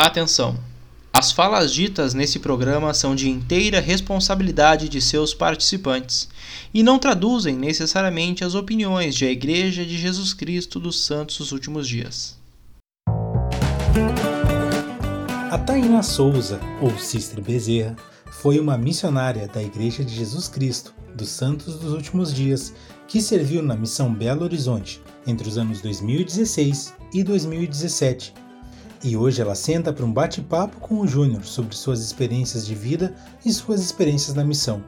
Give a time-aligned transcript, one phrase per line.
[0.00, 0.56] Atenção!
[1.12, 6.28] As falas ditas nesse programa são de inteira responsabilidade de seus participantes
[6.72, 11.50] e não traduzem necessariamente as opiniões de a Igreja de Jesus Cristo dos Santos dos
[11.50, 12.38] Últimos Dias.
[15.50, 17.96] A Taina Souza, ou Sister Bezerra,
[18.30, 22.72] foi uma missionária da Igreja de Jesus Cristo dos Santos dos Últimos Dias
[23.08, 28.46] que serviu na missão Belo Horizonte entre os anos 2016 e 2017
[29.02, 33.14] e hoje ela senta para um bate-papo com o Júnior sobre suas experiências de vida
[33.44, 34.82] e suas experiências na missão.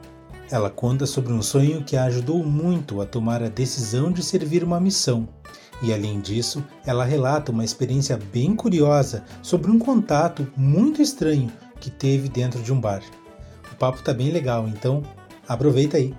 [0.49, 4.63] Ela conta sobre um sonho que a ajudou muito a tomar a decisão de servir
[4.63, 5.27] uma missão.
[5.81, 11.89] E além disso, ela relata uma experiência bem curiosa sobre um contato muito estranho que
[11.89, 13.01] teve dentro de um bar.
[13.71, 15.01] O papo tá bem legal, então
[15.47, 16.13] aproveita aí.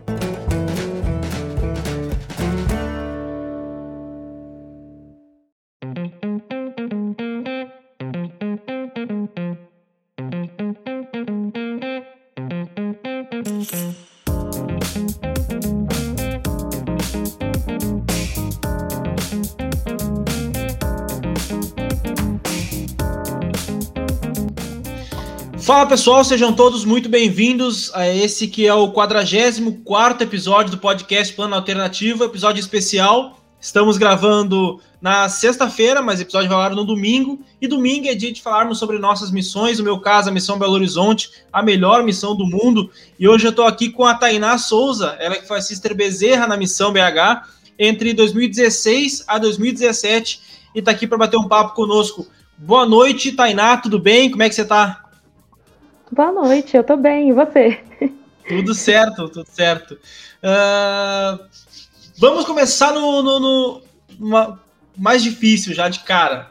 [25.83, 31.35] Fala pessoal, sejam todos muito bem-vindos a esse que é o 44 episódio do podcast
[31.35, 33.41] Plano Alternativo, episódio especial.
[33.61, 37.41] Estamos gravando na sexta-feira, mas o episódio vai ao no domingo.
[37.61, 39.79] E domingo é dia de falarmos sobre nossas missões.
[39.79, 42.89] No meu caso, a Missão Belo Horizonte, a melhor missão do mundo.
[43.19, 46.57] E hoje eu estou aqui com a Tainá Souza, ela que foi Sister Bezerra na
[46.57, 47.43] Missão BH
[47.77, 50.41] entre 2016 a 2017
[50.77, 52.25] e está aqui para bater um papo conosco.
[52.57, 54.31] Boa noite, Tainá, tudo bem?
[54.31, 55.02] Como é que você está?
[56.13, 57.83] Boa noite, eu tô bem, e você?
[58.47, 59.95] Tudo certo, tudo certo.
[60.43, 61.43] Uh,
[62.19, 63.83] vamos começar no, no,
[64.21, 64.59] no
[64.95, 66.51] mais difícil já de cara.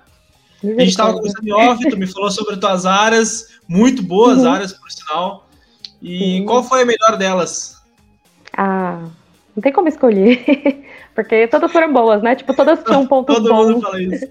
[0.63, 4.51] A gente estava conversando em off, tu me falou sobre tuas áreas, muito boas uhum.
[4.51, 5.47] áreas, por sinal.
[6.01, 6.45] E Sim.
[6.47, 7.79] qual foi a melhor delas?
[8.57, 9.03] Ah,
[9.55, 10.43] não tem como escolher,
[11.13, 12.35] porque todas foram boas, né?
[12.35, 13.57] Tipo, todas tinham pontos Todo bons.
[13.57, 14.25] Todo mundo fala isso.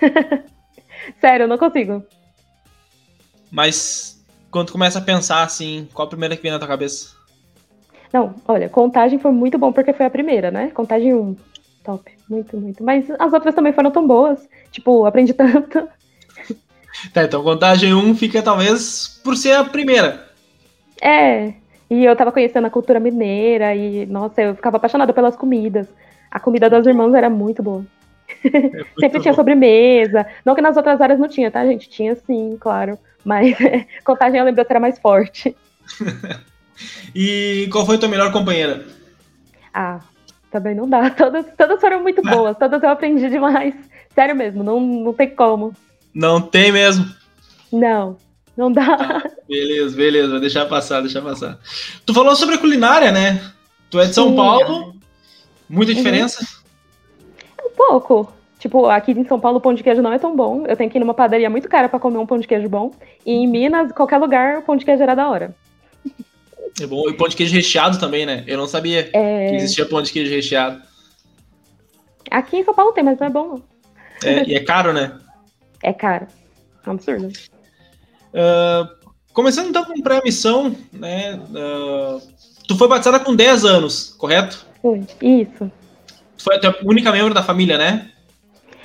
[1.20, 2.04] Sério, eu não consigo.
[3.52, 4.13] Mas
[4.54, 7.16] quando tu começa a pensar assim, qual a primeira que vem na tua cabeça?
[8.12, 10.70] Não, olha, contagem foi muito bom porque foi a primeira, né?
[10.72, 11.36] Contagem 1.
[11.82, 12.84] Top, muito, muito.
[12.84, 14.48] Mas as outras também foram tão boas.
[14.70, 15.88] Tipo, aprendi tanto.
[17.12, 20.28] Tá, então contagem 1 fica talvez por ser a primeira.
[21.02, 21.54] É,
[21.90, 25.88] e eu tava conhecendo a cultura mineira e, nossa, eu ficava apaixonada pelas comidas.
[26.30, 27.84] A comida das irmãs era muito boa.
[28.44, 30.26] É Sempre tinha sobremesa.
[30.44, 31.88] Não que nas outras áreas não tinha, tá, gente?
[31.88, 32.98] Tinha sim, claro.
[33.24, 33.56] Mas
[34.04, 35.56] contagem eu lembro que era mais forte.
[37.14, 38.84] e qual foi a tua melhor companheira?
[39.72, 40.00] Ah,
[40.50, 41.10] também não dá.
[41.16, 42.30] Todas, todas foram muito ah.
[42.30, 43.74] boas, todas eu aprendi demais.
[44.14, 45.74] Sério mesmo, não, não tem como.
[46.14, 47.04] Não tem mesmo?
[47.72, 48.16] Não,
[48.56, 48.86] não dá.
[49.00, 51.58] Ah, beleza, beleza, vou deixar passar, deixar passar.
[52.06, 53.42] Tu falou sobre a culinária, né?
[53.90, 54.36] Tu é de São Sim.
[54.36, 54.94] Paulo,
[55.68, 55.98] muita uhum.
[55.98, 56.40] diferença?
[56.40, 56.63] Uhum.
[57.76, 58.32] Pouco.
[58.58, 60.64] Tipo, aqui em São Paulo o pão de queijo não é tão bom.
[60.66, 62.92] Eu tenho que ir numa padaria muito cara para comer um pão de queijo bom.
[63.26, 65.54] E em Minas, qualquer lugar, o pão de queijo era da hora.
[66.80, 67.08] É bom.
[67.08, 68.42] E pão de queijo recheado também, né?
[68.46, 69.48] Eu não sabia é...
[69.50, 70.80] que existia pão de queijo recheado.
[72.30, 73.60] Aqui em São Paulo tem, mas não é bom.
[74.24, 75.18] É, e é caro, né?
[75.82, 76.26] É caro.
[76.84, 77.28] É um absurdo.
[78.32, 78.88] Uh,
[79.32, 81.34] começando então com pré-missão, né?
[81.50, 82.20] Uh,
[82.66, 84.66] tu foi batizada com 10 anos, correto?
[84.80, 85.70] Foi, isso.
[86.38, 88.10] Foi a única membro da família, né?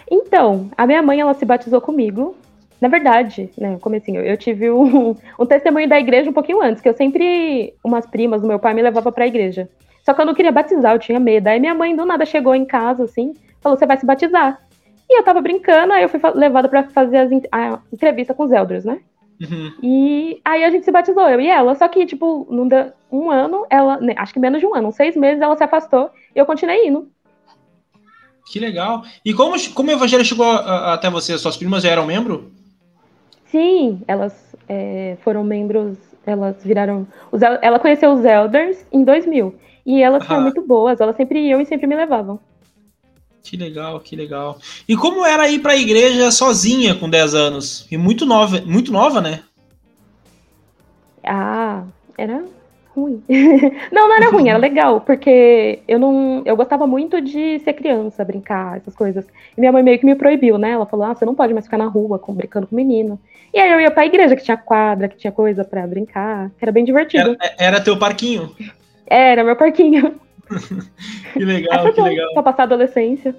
[0.09, 2.35] Então, a minha mãe, ela se batizou comigo.
[2.81, 6.87] Na verdade, né, comecinho, eu tive um, um testemunho da igreja um pouquinho antes, que
[6.87, 9.69] eu sempre, umas primas do meu pai me levava pra igreja.
[10.05, 11.47] Só que eu não queria batizar, eu tinha medo.
[11.47, 14.59] Aí minha mãe do nada chegou em casa, assim, falou, você vai se batizar.
[15.09, 18.51] E eu tava brincando, aí eu fui levada para fazer as, a entrevista com os
[18.51, 18.99] elders, né?
[19.41, 19.71] Uhum.
[19.81, 21.75] E aí a gente se batizou, eu e ela.
[21.75, 24.89] Só que, tipo, não deu um ano, ela, né, acho que menos de um ano,
[24.89, 27.09] uns seis meses, ela se afastou e eu continuei indo.
[28.49, 29.03] Que legal.
[29.23, 31.37] E como, como o Evangelho chegou a, a, até você?
[31.37, 32.51] Suas primas já eram membro?
[33.45, 34.33] Sim, elas
[34.67, 37.07] é, foram membros, elas viraram.
[37.31, 39.55] Os, ela conheceu os Elders em 2000.
[39.85, 40.25] E elas ah.
[40.25, 42.39] foram muito boas, elas sempre iam e sempre me levavam.
[43.43, 44.57] Que legal, que legal.
[44.87, 47.87] E como era ir para a igreja sozinha com 10 anos?
[47.91, 49.43] E muito nova, muito nova, né?
[51.23, 51.83] Ah,
[52.17, 52.43] era
[52.99, 53.23] ruim.
[53.91, 56.41] não, não era ruim, era legal, porque eu não.
[56.45, 59.25] Eu gostava muito de ser criança, brincar, essas coisas.
[59.57, 60.71] E minha mãe meio que me proibiu, né?
[60.71, 63.19] Ela falou: ah, você não pode mais ficar na rua com, brincando com menino.
[63.53, 66.63] E aí eu ia pra igreja, que tinha quadra, que tinha coisa para brincar, que
[66.63, 67.35] era bem divertido.
[67.39, 68.55] Era, era teu parquinho?
[69.07, 70.19] Era, meu parquinho.
[71.33, 72.33] que legal, que bom, legal.
[72.33, 73.35] Pra passar a adolescência.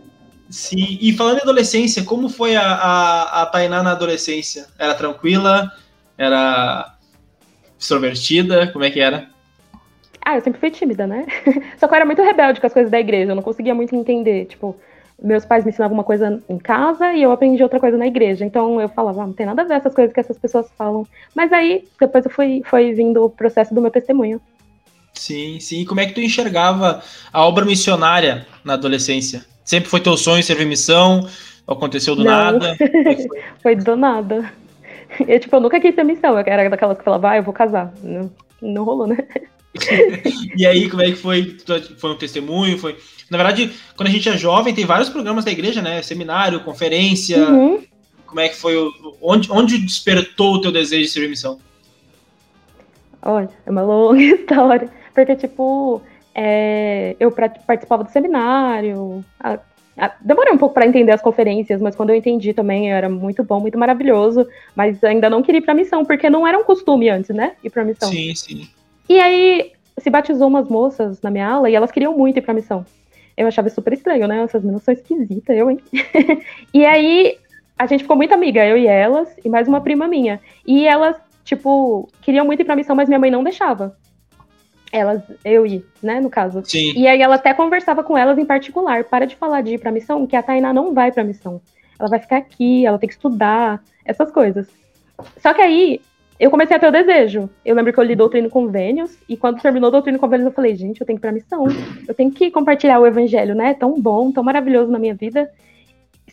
[0.49, 4.67] Sim, e falando em adolescência, como foi a, a, a Tainá na adolescência?
[4.77, 5.71] Era tranquila?
[6.19, 6.97] Era
[7.79, 8.67] extrovertida?
[8.73, 9.30] Como é que era?
[10.25, 11.27] Ah, eu sempre fui tímida, né?
[11.79, 13.95] Só que eu era muito rebelde com as coisas da igreja, eu não conseguia muito
[13.95, 14.47] entender.
[14.47, 14.77] Tipo,
[15.23, 18.45] meus pais me ensinavam uma coisa em casa e eu aprendi outra coisa na igreja.
[18.45, 21.07] Então eu falava, ah, não tem nada a ver essas coisas que essas pessoas falam.
[21.35, 24.41] Mas aí, depois eu fui, foi vindo o processo do meu testemunho.
[25.15, 25.83] Sim, sim.
[25.83, 27.03] E como é que tu enxergava
[27.33, 29.45] a obra missionária na adolescência?
[29.65, 31.29] Sempre foi teu sonho servir missão?
[31.67, 32.33] Aconteceu do não.
[32.33, 32.77] nada?
[33.05, 33.17] Foi?
[33.63, 33.77] foi?
[33.77, 34.51] do nada.
[35.27, 36.39] Eu, tipo, eu nunca quis ter missão.
[36.39, 37.93] Eu era daquelas que falava, ah, eu vou casar.
[38.03, 38.31] Não,
[38.61, 39.19] não rolou, né?
[40.57, 41.57] e aí, como é que foi?
[41.99, 42.79] Foi um testemunho?
[42.79, 42.97] Foi.
[43.31, 46.03] Na verdade, quando a gente é jovem, tem vários programas da igreja, né?
[46.03, 47.49] Seminário, conferência.
[47.49, 47.83] Uhum.
[48.27, 48.77] Como é que foi?
[48.77, 48.93] O...
[49.23, 51.59] Onde, onde despertou o teu desejo de servir missão?
[53.23, 54.91] Olha, é uma longa história.
[55.15, 56.03] Porque, tipo,
[56.35, 59.25] é, eu participava do seminário.
[59.39, 59.59] A,
[59.97, 63.45] a, demorei um pouco para entender as conferências, mas quando eu entendi também era muito
[63.45, 64.47] bom, muito maravilhoso.
[64.75, 67.53] Mas ainda não queria ir pra missão, porque não era um costume antes, né?
[67.63, 68.11] Ir pra missão.
[68.11, 68.69] Sim, sim.
[69.11, 72.55] E aí se batizou umas moças na minha aula e elas queriam muito ir pra
[72.55, 72.87] missão.
[73.37, 74.41] Eu achava super estranho, né?
[74.45, 75.81] Essas meninas são esquisitas, eu, hein?
[76.73, 77.37] e aí
[77.77, 80.41] a gente ficou muito amiga, eu e elas, e mais uma prima minha.
[80.65, 83.97] E elas, tipo, queriam muito ir pra missão, mas minha mãe não deixava.
[84.93, 86.63] Elas, eu e, né, no caso.
[86.65, 86.93] Sim.
[86.97, 89.91] E aí ela até conversava com elas em particular, para de falar de ir pra
[89.91, 91.61] missão, que a Tainá não vai pra missão.
[91.99, 94.69] Ela vai ficar aqui, ela tem que estudar, essas coisas.
[95.39, 96.01] Só que aí
[96.41, 97.51] eu comecei a ter o desejo.
[97.63, 100.55] Eu lembro que eu li Doutrina e Convênios, e quando terminou Doutrina e Convênios, eu
[100.55, 101.67] falei, gente, eu tenho que ir pra missão.
[102.09, 103.75] Eu tenho que compartilhar o evangelho, né?
[103.75, 105.51] Tão bom, tão maravilhoso na minha vida.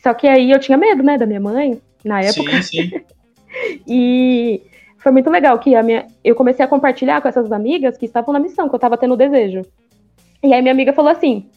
[0.02, 2.62] Só que aí eu tinha medo, né, da minha mãe, na época.
[2.62, 3.00] Sim, sim.
[3.86, 4.62] e
[4.96, 8.32] foi muito legal que a minha, eu comecei a compartilhar com essas amigas que estavam
[8.32, 9.60] na missão, que eu tava tendo desejo.
[10.42, 11.50] E aí minha amiga falou assim: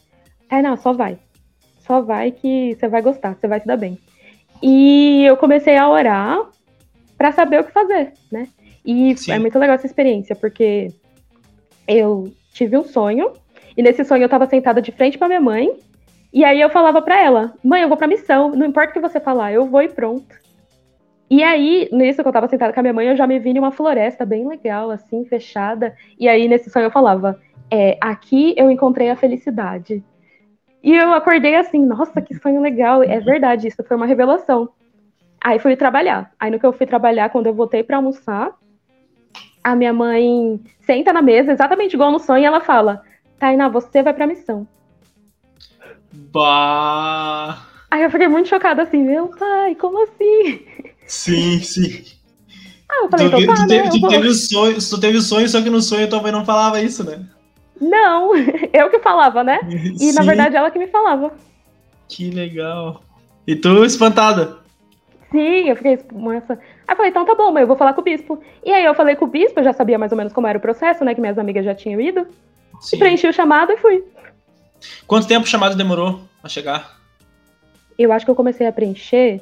[0.50, 1.16] não, só vai.
[1.86, 3.98] Só vai que você vai gostar, você vai se dar bem.
[4.62, 6.38] E eu comecei a orar
[7.22, 8.48] para saber o que fazer, né?
[8.84, 9.30] E Sim.
[9.30, 10.88] é muito legal essa experiência, porque
[11.86, 13.30] eu tive um sonho,
[13.76, 15.72] e nesse sonho eu estava sentada de frente para minha mãe,
[16.32, 19.08] e aí eu falava para ela: "Mãe, eu vou para missão, não importa o que
[19.08, 20.34] você falar, eu vou e pronto".
[21.30, 23.50] E aí, nisso que eu estava sentada com a minha mãe, eu já me vi
[23.50, 25.94] em uma floresta bem legal, assim, fechada.
[26.18, 27.40] E aí, nesse sonho, eu falava:
[27.70, 30.02] é, aqui eu encontrei a felicidade.
[30.82, 33.00] E eu acordei assim, nossa, que sonho legal.
[33.04, 34.68] É verdade, isso foi uma revelação.
[35.42, 36.30] Aí fui trabalhar.
[36.38, 38.52] Aí no que eu fui trabalhar, quando eu voltei para almoçar,
[39.62, 43.02] a minha mãe senta na mesa, exatamente igual no sonho, e ela fala:
[43.38, 44.66] Tainá, você vai pra missão.
[46.12, 47.66] Bah!
[47.90, 50.64] Aí eu fiquei muito chocada assim, meu pai, como assim?
[51.06, 52.04] Sim, sim.
[52.88, 55.18] Ah, eu falei, tu, então, tá, tu, né, teve, tu teve o sonho, tu teve
[55.18, 57.26] o sonho, só que no sonho tua mãe não falava isso, né?
[57.80, 58.34] Não,
[58.72, 59.58] eu que falava, né?
[59.98, 60.12] E sim.
[60.12, 61.32] na verdade ela que me falava.
[62.08, 63.02] Que legal.
[63.46, 64.61] E tu espantada?
[65.32, 66.58] Sim, eu fiquei essa.
[66.86, 68.38] Aí falei, então tá bom, mas eu vou falar com o bispo.
[68.64, 70.58] E aí eu falei com o bispo, eu já sabia mais ou menos como era
[70.58, 71.14] o processo, né?
[71.14, 72.26] Que minhas amigas já tinham ido.
[72.80, 72.96] Sim.
[72.96, 74.04] E preenchi o chamado e fui.
[75.06, 76.98] Quanto tempo o chamado demorou a chegar?
[77.98, 79.40] Eu acho que eu comecei a preencher,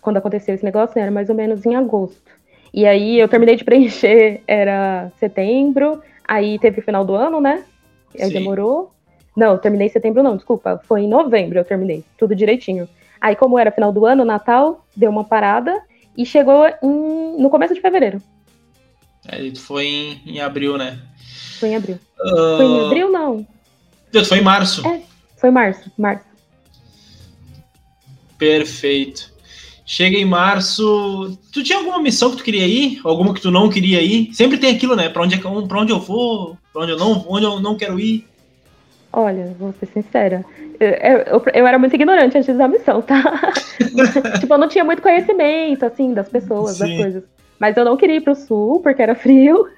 [0.00, 2.30] quando aconteceu esse negócio, era mais ou menos em agosto.
[2.74, 7.64] E aí eu terminei de preencher, era setembro, aí teve o final do ano, né?
[8.14, 8.32] Aí Sim.
[8.32, 8.92] demorou.
[9.34, 10.80] Não, terminei em setembro, não, desculpa.
[10.84, 12.88] Foi em novembro eu terminei, tudo direitinho.
[13.22, 15.80] Aí, como era final do ano, Natal, deu uma parada
[16.18, 18.20] e chegou em, no começo de fevereiro.
[19.28, 20.98] Aí foi em, em abril, né?
[21.60, 22.00] Foi em abril.
[22.20, 22.56] Uh...
[22.56, 23.46] Foi em abril, não.
[24.26, 24.84] Foi em março.
[24.88, 25.02] É,
[25.36, 26.24] foi março, março.
[28.36, 29.32] Perfeito.
[29.86, 31.38] Chega em março.
[31.52, 33.00] Tu tinha alguma missão que tu queria ir?
[33.04, 34.34] Alguma que tu não queria ir?
[34.34, 35.08] Sempre tem aquilo, né?
[35.08, 38.00] Pra onde, é, pra onde eu vou, pra onde eu não, onde eu não quero
[38.00, 38.26] ir.
[39.12, 40.44] Olha, vou ser sincera.
[40.82, 43.52] Eu, eu, eu, era muito ignorante antes da missão, tá?
[44.40, 46.80] tipo, eu não tinha muito conhecimento, assim, das pessoas, Sim.
[46.80, 47.24] das coisas.
[47.58, 49.68] Mas eu não queria ir pro sul, porque era frio.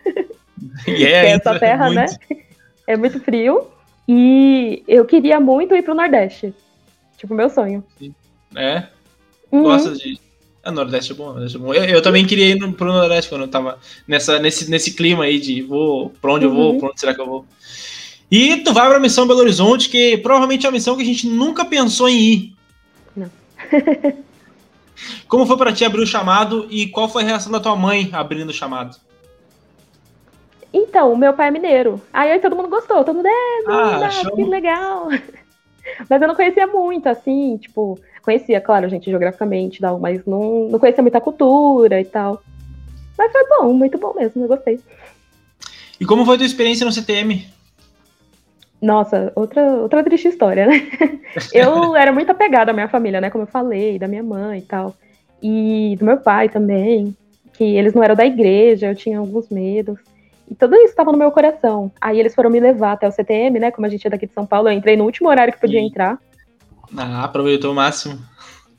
[0.87, 2.07] É essa terra, é né?
[2.87, 3.69] É muito frio.
[4.09, 6.55] E eu queria muito ir pro Nordeste.
[7.19, 7.85] Tipo, meu sonho.
[8.55, 8.85] É?
[9.53, 9.65] Uhum.
[9.65, 10.19] Gosta de.
[10.63, 11.75] A Nordeste é bom, Nordeste é bom.
[11.75, 15.39] Eu, eu, também queria ir pro Nordeste quando eu tava nessa, nesse, nesse clima aí
[15.39, 16.53] de vou, pra onde uhum.
[16.53, 16.79] eu vou, uhum.
[16.79, 17.45] pra onde será que eu vou.
[18.37, 21.29] E tu vai pra missão Belo Horizonte, que provavelmente é a missão que a gente
[21.29, 22.57] nunca pensou em ir.
[23.15, 23.31] Não.
[25.29, 28.11] Como foi para ti abrir o chamado e qual foi a reação da tua mãe
[28.13, 28.97] abrindo o chamado?
[30.73, 32.03] Então, o meu pai é mineiro.
[32.13, 33.31] Aí todo mundo gostou, todo mundo, é,
[33.69, 35.11] ah, que legal.
[36.11, 40.79] Mas eu não conhecia muito, assim, tipo, conhecia, claro, gente, geograficamente, tal, mas não, não
[40.81, 42.43] conhecia muita cultura e tal.
[43.17, 44.81] Mas foi bom, muito bom mesmo, eu gostei.
[46.01, 47.54] E como foi a tua experiência no CTM?
[48.85, 50.87] Nossa, outra, outra triste história, né?
[51.51, 53.31] Eu era muito apegada à minha família, né?
[53.31, 54.95] Como eu falei, da minha mãe e tal.
[55.43, 57.17] E do meu pai também,
[57.55, 59.99] que eles não eram da igreja, eu tinha alguns medos.
[60.51, 61.91] E tudo isso estava no meu coração.
[61.99, 63.71] Aí eles foram me levar até o CTM, né?
[63.71, 65.81] Como a gente é daqui de São Paulo, eu entrei no último horário que podia
[65.81, 65.87] Sim.
[65.87, 66.19] entrar.
[66.95, 68.19] Ah, aproveitou o máximo.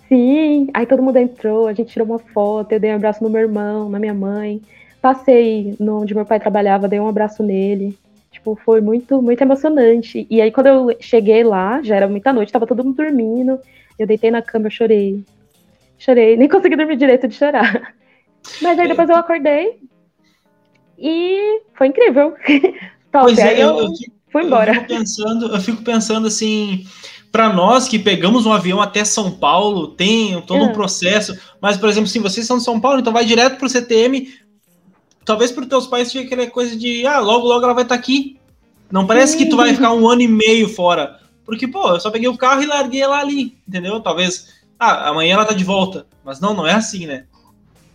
[0.07, 3.29] Sim, aí todo mundo entrou, a gente tirou uma foto, eu dei um abraço no
[3.29, 4.61] meu irmão, na minha mãe.
[5.01, 7.97] Passei no onde meu pai trabalhava, dei um abraço nele.
[8.45, 10.27] Tipo, foi muito, muito emocionante.
[10.29, 13.59] E aí, quando eu cheguei lá, já era muita noite, tava todo mundo dormindo.
[13.97, 15.23] Eu deitei na cama, eu chorei.
[15.97, 17.95] Chorei, nem consegui dormir direito de chorar.
[18.61, 19.79] Mas aí depois eu acordei
[20.99, 22.35] e foi incrível.
[23.11, 23.89] Top, pois é, eu, eu,
[24.31, 24.71] fui embora.
[24.71, 26.85] Eu fico pensando, eu fico pensando assim,
[27.31, 30.73] para nós que pegamos um avião até São Paulo, tem todo um ah.
[30.73, 34.31] processo, mas, por exemplo, se vocês são de São Paulo, então vai direto pro CTM,
[35.25, 37.99] talvez para teus pais tinha aquela coisa de, ah, logo, logo ela vai estar tá
[37.99, 38.39] aqui.
[38.91, 41.19] Não parece que tu vai ficar um ano e meio fora.
[41.43, 43.99] Porque, pô, eu só peguei o carro e larguei ela ali, entendeu?
[43.99, 46.05] Talvez, ah, amanhã ela tá de volta.
[46.23, 47.25] Mas não, não é assim, né?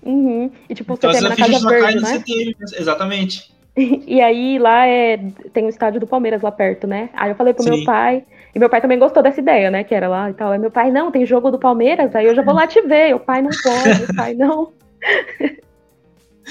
[0.03, 0.51] Uhum.
[0.69, 2.19] E tipo, então, CTM na Casa Verde, né?
[2.19, 3.51] CTM, exatamente.
[3.77, 5.17] E aí lá é,
[5.55, 7.09] tem o estádio do Palmeiras lá perto, né?
[7.15, 7.71] Aí eu falei pro Sim.
[7.71, 9.85] meu pai, e meu pai também gostou dessa ideia, né?
[9.85, 10.53] Que era lá e tal.
[10.53, 13.15] Aí meu pai, não, tem jogo do Palmeiras, aí eu já vou lá te ver.
[13.15, 14.73] O pai não pode, o pai não.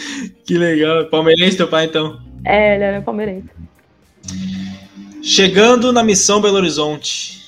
[0.46, 1.06] que legal.
[1.06, 2.20] Palmeirense teu pai, então?
[2.46, 3.50] É, ele era palmeirense.
[5.22, 7.44] Chegando na missão Belo Horizonte,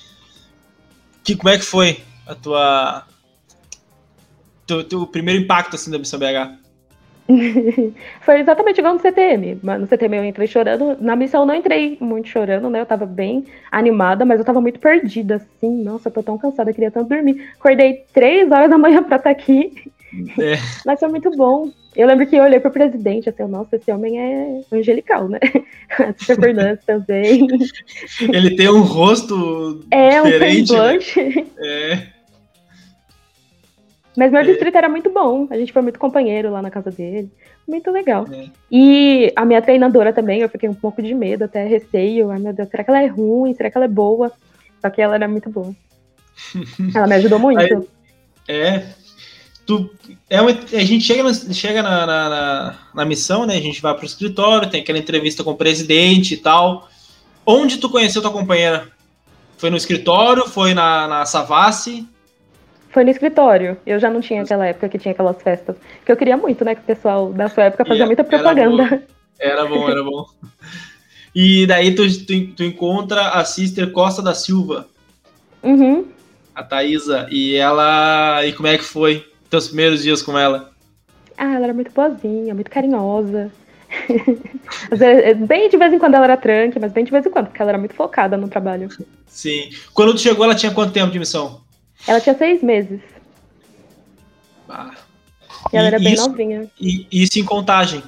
[1.23, 3.05] que, como é que foi a tua
[4.65, 6.61] teu, teu primeiro impacto assim da missão BH?
[8.21, 9.59] Foi exatamente igual no CTM.
[9.63, 10.97] No CTM eu entrei chorando.
[10.99, 12.81] Na missão eu não entrei muito chorando, né?
[12.81, 15.83] Eu tava bem animada, mas eu tava muito perdida, assim.
[15.83, 17.49] Nossa, eu tô tão cansada, eu queria tanto dormir.
[17.57, 19.91] Acordei três horas da manhã pra estar tá aqui.
[20.39, 20.57] É.
[20.85, 21.71] Mas foi muito bom.
[21.95, 25.39] Eu lembro que eu olhei pro presidente, assim, nossa, esse homem é angelical, né?
[26.17, 27.47] Super Fernandes também.
[28.21, 30.73] Ele tem um rosto é, diferente.
[30.73, 31.47] Um né?
[31.59, 32.07] É.
[34.17, 34.43] Mas meu é.
[34.43, 35.47] distrito era muito bom.
[35.49, 37.29] A gente foi muito companheiro lá na casa dele.
[37.67, 38.25] Muito legal.
[38.31, 38.45] É.
[38.71, 42.31] E a minha treinadora também, eu fiquei um pouco de medo, até receio.
[42.31, 43.53] Ai, meu Deus, será que ela é ruim?
[43.53, 44.31] Será que ela é boa?
[44.81, 45.73] Só que ela era muito boa.
[46.95, 47.59] ela me ajudou muito.
[47.59, 47.87] Aí,
[48.47, 49.00] é.
[49.71, 49.89] Tu,
[50.29, 53.55] é uma, a gente chega, na, chega na, na, na, missão, né?
[53.55, 56.89] A gente vai pro escritório, tem aquela entrevista com o presidente e tal.
[57.45, 58.89] Onde tu conheceu tua companheira?
[59.57, 60.45] Foi no escritório?
[60.45, 62.05] Foi na, na Savassi?
[62.89, 63.77] Foi no escritório.
[63.85, 65.77] Eu já não tinha aquela época que tinha aquelas festas.
[66.05, 66.75] Que eu queria muito, né?
[66.75, 69.03] Que o pessoal da sua época fazia muita propaganda.
[69.39, 70.25] Era bom, era bom.
[71.33, 74.85] E daí tu, tu, tu, encontra a sister Costa da Silva.
[75.63, 76.05] Uhum.
[76.53, 77.25] A Thaisa.
[77.31, 78.45] E ela.
[78.45, 80.71] E como é que foi teus primeiros dias com ela?
[81.37, 83.51] Ah, ela era muito boazinha, muito carinhosa.
[85.47, 87.61] bem de vez em quando ela era tranque, mas bem de vez em quando, porque
[87.61, 88.87] ela era muito focada no trabalho.
[89.27, 89.69] Sim.
[89.93, 91.61] Quando tu chegou, ela tinha quanto tempo de missão?
[92.07, 93.01] Ela tinha seis meses.
[94.69, 94.91] Ah.
[95.71, 96.71] E ela e era bem isso, novinha.
[96.79, 98.01] E isso em contagem.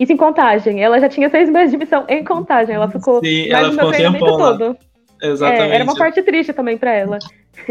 [0.00, 0.82] Isso em contagem.
[0.82, 2.74] Ela já tinha seis meses de missão em contagem.
[2.74, 4.76] Ela ficou Sim, mais ela ficou um tempão todo.
[5.22, 5.70] Exatamente.
[5.70, 7.18] É, era uma parte triste também para ela.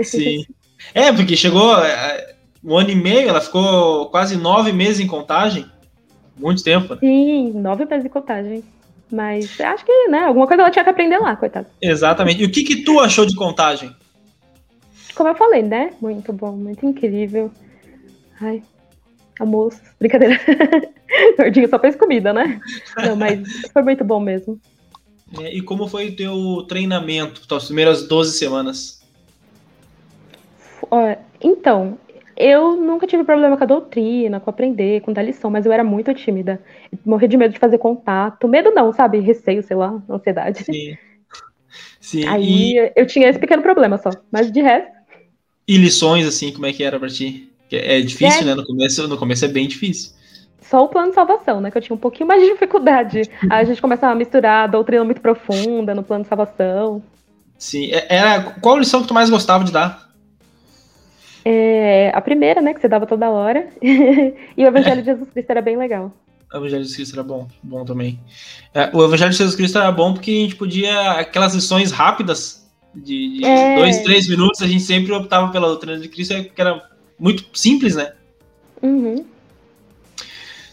[0.04, 0.46] Sim.
[0.94, 5.66] É, porque chegou é, um ano e meio, ela ficou quase nove meses em contagem.
[6.38, 6.94] Muito tempo.
[6.94, 7.00] Né?
[7.00, 8.64] Sim, nove meses em contagem.
[9.12, 11.70] Mas acho que, né, alguma coisa ela tinha que aprender lá, coitada.
[11.82, 12.42] Exatamente.
[12.42, 13.94] E o que que tu achou de contagem?
[15.22, 15.94] como eu falei, né?
[16.02, 17.52] Muito bom, muito incrível.
[18.40, 18.64] Ai,
[19.40, 20.40] almoço, brincadeira.
[21.38, 22.60] Gordinho só fez comida, né?
[22.98, 23.40] Não, mas
[23.72, 24.60] foi muito bom mesmo.
[25.40, 29.02] É, e como foi o teu treinamento, as primeiras 12 semanas?
[31.40, 32.00] Então,
[32.44, 35.84] eu nunca tive problema com a doutrina, com aprender, com dar lição, mas eu era
[35.84, 36.62] muito tímida.
[37.06, 38.48] Morria de medo de fazer contato.
[38.48, 39.20] Medo não, sabe?
[39.20, 40.64] Receio, sei lá, ansiedade.
[40.64, 40.98] Sim.
[42.00, 42.28] Sim.
[42.28, 42.92] Aí e...
[42.96, 44.10] eu tinha esse pequeno problema só.
[44.32, 44.92] Mas de resto,
[45.72, 47.50] e lições, assim, como é que era pra ti?
[47.72, 48.46] É difícil, é.
[48.46, 48.56] né?
[48.56, 50.12] No começo, no começo é bem difícil.
[50.60, 51.72] Só o plano de salvação, né?
[51.72, 53.22] Que eu tinha um pouquinho mais de dificuldade.
[53.50, 57.02] Aí a gente começava a misturar a doutrina muito profunda no plano de salvação.
[57.58, 57.90] Sim.
[57.94, 60.11] É, era, qual lição que tu mais gostava de dar?
[61.44, 62.74] É, a primeira, né?
[62.74, 63.68] Que você dava toda hora.
[63.82, 66.14] e o Evangelho de Jesus Cristo era bem legal.
[66.54, 68.20] O Evangelho de Jesus Cristo era bom, bom também.
[68.74, 71.12] É, o Evangelho de Jesus Cristo era bom porque a gente podia.
[71.12, 73.76] Aquelas lições rápidas de, de é.
[73.76, 77.96] dois, três minutos, a gente sempre optava pela doutrina de Cristo, que era muito simples,
[77.96, 78.14] né?
[78.82, 79.26] Uhum.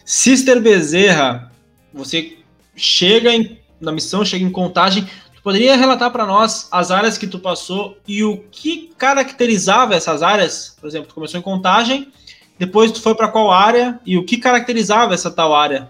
[0.03, 1.51] Sister Bezerra,
[1.93, 2.37] você
[2.75, 5.07] chega em, na missão, chega em contagem,
[5.39, 10.21] tu poderia relatar para nós as áreas que tu passou e o que caracterizava essas
[10.21, 10.75] áreas?
[10.79, 12.11] Por exemplo, tu começou em contagem,
[12.57, 15.87] depois tu foi para qual área e o que caracterizava essa tal área?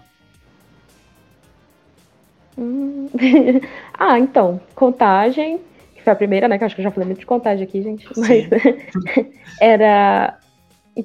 [2.56, 3.08] Hum.
[4.02, 5.60] Ah, então, contagem,
[5.94, 6.56] que foi a primeira, né?
[6.56, 8.08] Que acho que eu já falei muito de contagem aqui, gente.
[8.16, 8.48] Mas
[9.60, 10.38] era.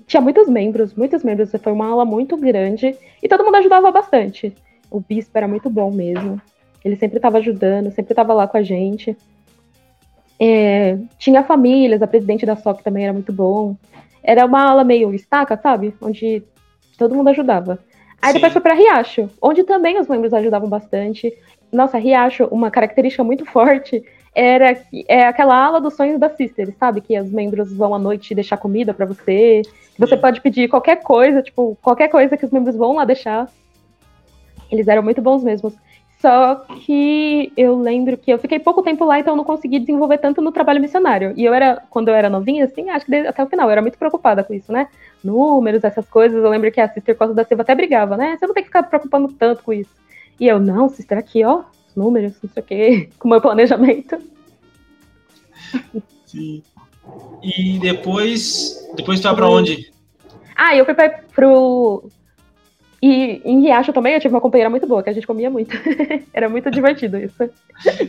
[0.08, 1.52] Tinha muitos membros, muitos membros.
[1.62, 4.56] Foi uma aula muito grande e todo mundo ajudava bastante.
[4.90, 6.42] O bispo era muito bom mesmo.
[6.86, 9.18] Ele sempre estava ajudando, sempre estava lá com a gente.
[10.40, 13.76] É, tinha famílias, a presidente da SOC também era muito bom.
[14.24, 15.96] Era uma aula meio estaca, sabe?
[16.00, 16.44] Onde
[16.96, 17.80] todo mundo ajudava.
[18.22, 18.34] Aí Sim.
[18.36, 21.34] depois foi para Riacho, onde também os membros ajudavam bastante.
[21.72, 24.04] Nossa, Riacho, uma característica muito forte
[24.36, 24.78] era
[25.08, 27.02] é aquela ala dos sonhos da Sister, sabe?
[27.02, 29.62] Que os membros vão à noite deixar comida para você.
[29.98, 33.50] Você pode pedir qualquer coisa, tipo, qualquer coisa que os membros vão lá deixar.
[34.70, 35.74] Eles eram muito bons mesmo.
[36.20, 40.18] Só que eu lembro que eu fiquei pouco tempo lá, então eu não consegui desenvolver
[40.18, 41.34] tanto no trabalho missionário.
[41.36, 43.82] E eu era, quando eu era novinha, assim, acho que até o final, eu era
[43.82, 44.88] muito preocupada com isso, né?
[45.24, 46.44] Números, essas coisas.
[46.44, 48.38] Eu lembro que a Sister Costa da Silva até brigava, né?
[48.38, 49.92] Você não tem que ficar preocupando tanto com isso.
[50.40, 53.42] E eu, não, Sister, aqui, ó, os números, não sei o quê, com o meu
[53.42, 54.18] planejamento.
[56.26, 56.64] Sim.
[57.44, 59.92] E depois, depois tu vai pra onde?
[60.56, 62.10] Ah, eu fui pra, pro
[63.08, 65.78] e em Riacho também eu tive uma companheira muito boa, que a gente comia muito.
[66.34, 67.36] Era muito divertido isso.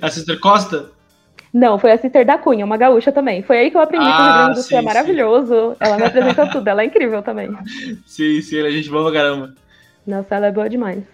[0.00, 0.90] A Sister Costa?
[1.52, 3.42] Não, foi a Sister da Cunha, uma gaúcha também.
[3.42, 5.70] Foi aí que eu aprendi ah, que o Rio Grande do Sul é maravilhoso.
[5.72, 5.76] Sim.
[5.80, 7.54] Ela me apresenta tudo, ela é incrível também.
[8.06, 9.54] Sim, sim, a gente boa pra caramba.
[10.06, 11.04] Nossa, ela é boa demais.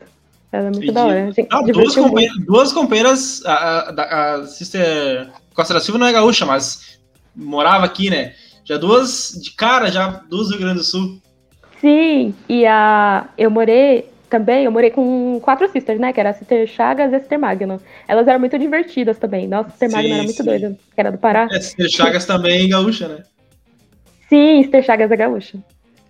[0.52, 1.32] Ela é muito e da hora.
[1.32, 6.12] Gente, não, duas, companheiras, duas companheiras, a, a, a Sister Costa da Silva não é
[6.12, 7.00] gaúcha, mas
[7.34, 8.34] morava aqui, né?
[8.64, 11.20] Já duas de cara, já duas do Rio Grande do Sul.
[11.82, 16.12] Sim, e a eu morei também, eu morei com quatro sisters, né?
[16.12, 17.82] Que era a Sister Chagas e a Sister Magno.
[18.06, 19.48] Elas eram muito divertidas também.
[19.48, 20.44] Nossa, a Sister sim, Magno era muito sim.
[20.44, 21.48] doida, que era do Pará.
[21.50, 23.24] É, Sister Chagas também é gaúcha, né?
[24.28, 25.58] Sim, Sister Chagas é gaúcha.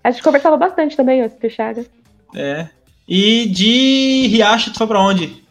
[0.04, 1.90] A gente conversava bastante também, ó, Sister Chagas.
[2.36, 2.68] É.
[3.08, 5.42] E de Riacho, tu foi pra onde?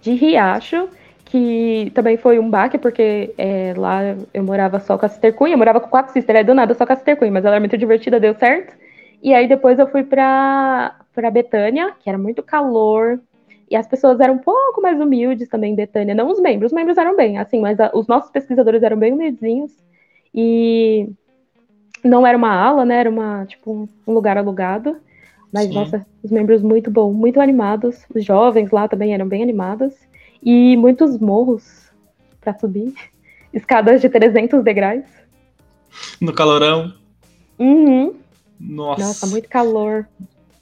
[0.00, 0.88] De Riacho,
[1.26, 4.00] que também foi um baque, porque é, lá
[4.32, 6.74] eu morava só com a Sister Cunha, eu morava com quatro sisters, é do nada
[6.74, 8.87] só com a Sister Cunha, mas ela era muito divertida, deu certo.
[9.22, 13.20] E aí depois eu fui para para Betânia, que era muito calor,
[13.68, 16.76] e as pessoas eram um pouco mais humildes também em Betânia, não os membros, os
[16.76, 19.72] membros eram bem, assim, mas a, os nossos pesquisadores eram bem humildezinhos,
[20.32, 21.10] e
[22.04, 24.96] não era uma ala, né, era uma, tipo, um lugar alugado,
[25.52, 25.74] mas, Sim.
[25.74, 29.94] nossa, os membros muito bom, muito animados, os jovens lá também eram bem animados,
[30.40, 31.90] e muitos morros
[32.40, 32.94] para subir,
[33.52, 35.04] escadas de 300 degraus.
[36.20, 36.94] No calorão.
[37.58, 38.14] Uhum.
[38.60, 39.02] Nossa.
[39.02, 40.06] Nossa, muito calor.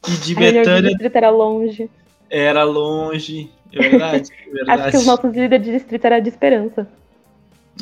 [0.07, 0.91] E de Betânia.
[0.91, 1.91] distrito era longe.
[2.31, 3.51] Era longe.
[3.73, 4.83] É verdade, é verdade.
[4.83, 6.87] Acho que os nossos líderes de distrito era de esperança.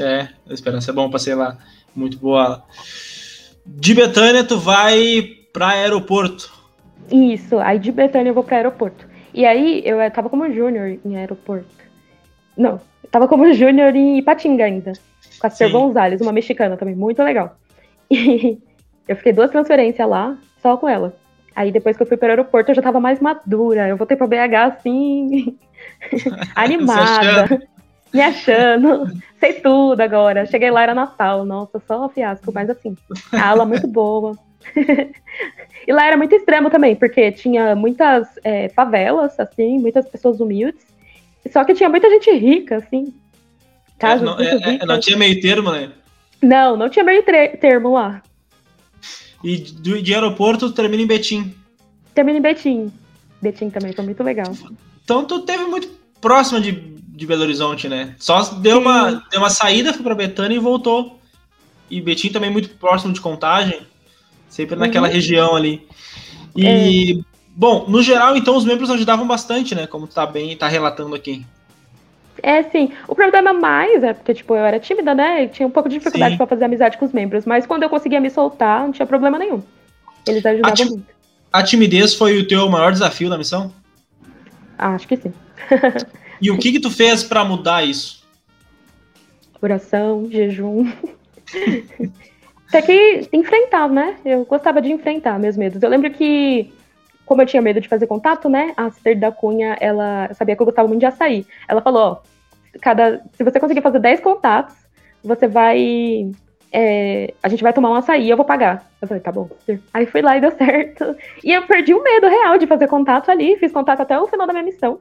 [0.00, 1.58] É, a esperança é bom, passei lá.
[1.94, 2.64] Muito boa.
[3.64, 6.52] De Betânia, tu vai para aeroporto.
[7.10, 9.06] Isso, aí de Betânia eu vou para aeroporto.
[9.32, 11.66] E aí eu tava como júnior em aeroporto.
[12.56, 14.92] Não, eu tava como júnior em Ipatinga ainda.
[15.38, 17.56] Com a Ser Gonzalez, uma mexicana também, muito legal.
[18.10, 18.58] E
[19.06, 21.14] eu fiquei duas transferências lá, só com ela.
[21.54, 23.86] Aí depois que eu fui para o aeroporto, eu já tava mais madura.
[23.88, 25.56] Eu voltei para BH assim,
[26.56, 27.62] animada,
[28.12, 29.06] me achando.
[29.38, 30.46] Sei tudo agora.
[30.46, 31.44] Cheguei lá, era Natal.
[31.44, 32.96] Nossa, só fiasco, mas assim,
[33.32, 34.36] a aula muito boa.
[35.86, 40.84] e lá era muito extremo também, porque tinha muitas é, favelas, assim, muitas pessoas humildes.
[41.52, 43.14] Só que tinha muita gente rica, assim.
[43.98, 45.92] Casas é, não, é, é, não tinha meio termo, né?
[46.42, 48.22] Não, não tinha meio termo lá.
[49.44, 51.54] E de, de aeroporto termina em Betim.
[52.14, 52.90] Termina em Betim.
[53.42, 54.50] Betim também foi muito legal.
[55.04, 55.88] Então tu teve muito
[56.20, 58.16] próximo de, de Belo Horizonte, né?
[58.18, 61.20] Só deu uma, deu uma saída, foi pra Betânia e voltou.
[61.90, 63.82] E Betim também muito próximo de Contagem.
[64.48, 65.12] Sempre naquela uhum.
[65.12, 65.86] região ali.
[66.56, 67.24] E, é.
[67.54, 69.86] bom, no geral, então, os membros ajudavam bastante, né?
[69.86, 71.44] Como tá bem, tá relatando aqui.
[72.44, 72.92] É, sim.
[73.08, 75.44] O problema mais é porque, tipo, eu era tímida, né?
[75.44, 77.46] E tinha um pouco de dificuldade para fazer amizade com os membros.
[77.46, 79.62] Mas quando eu conseguia me soltar, não tinha problema nenhum.
[80.28, 81.14] Eles ajudavam a muito.
[81.50, 83.72] A timidez foi o teu maior desafio na missão?
[84.76, 85.32] Ah, acho que sim.
[86.38, 88.22] e o que que tu fez para mudar isso?
[89.62, 90.92] Oração, jejum.
[92.68, 94.16] Até que enfrentar, né?
[94.22, 95.82] Eu gostava de enfrentar meus medos.
[95.82, 96.70] Eu lembro que
[97.24, 98.74] como eu tinha medo de fazer contato, né?
[98.76, 101.46] A Cister da Cunha, ela sabia que eu gostava muito de açaí.
[101.66, 102.33] Ela falou, ó,
[102.80, 104.74] cada, se você conseguir fazer 10 contatos,
[105.22, 106.30] você vai.
[106.72, 108.90] É, a gente vai tomar um açaí, eu vou pagar.
[109.00, 109.48] Eu falei, tá bom.
[109.92, 111.16] Aí fui lá e deu certo.
[111.42, 114.46] E eu perdi o medo real de fazer contato ali, fiz contato até o final
[114.46, 114.98] da minha missão.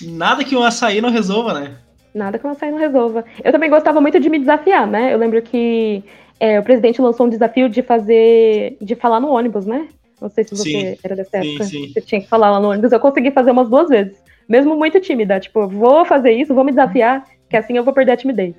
[0.00, 1.76] Nada que um açaí não resolva, né?
[2.14, 3.24] Nada que um açaí não resolva.
[3.42, 5.12] Eu também gostava muito de me desafiar, né?
[5.12, 6.04] Eu lembro que
[6.38, 8.76] é, o presidente lançou um desafio de fazer.
[8.80, 9.88] de falar no ônibus, né?
[10.20, 11.64] Não sei se você sim, era dessa época.
[11.64, 11.92] Sim, sim.
[11.92, 12.92] Você tinha que falar lá no ônibus.
[12.92, 14.16] Eu consegui fazer umas duas vezes.
[14.48, 18.12] Mesmo muito tímida, tipo, vou fazer isso, vou me desafiar, que assim eu vou perder
[18.12, 18.54] a timidez.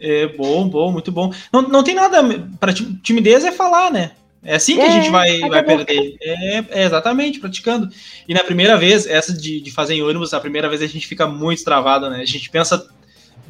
[0.00, 1.32] É bom, bom, muito bom.
[1.52, 2.22] Não, não tem nada
[2.60, 4.12] para timidez é falar, né?
[4.44, 6.16] É assim que é, a gente vai, vai perder.
[6.20, 7.88] É, é, exatamente, praticando.
[8.28, 11.06] E na primeira vez, essa de, de fazer em ônibus, a primeira vez a gente
[11.06, 12.20] fica muito travado, né?
[12.20, 12.86] A gente pensa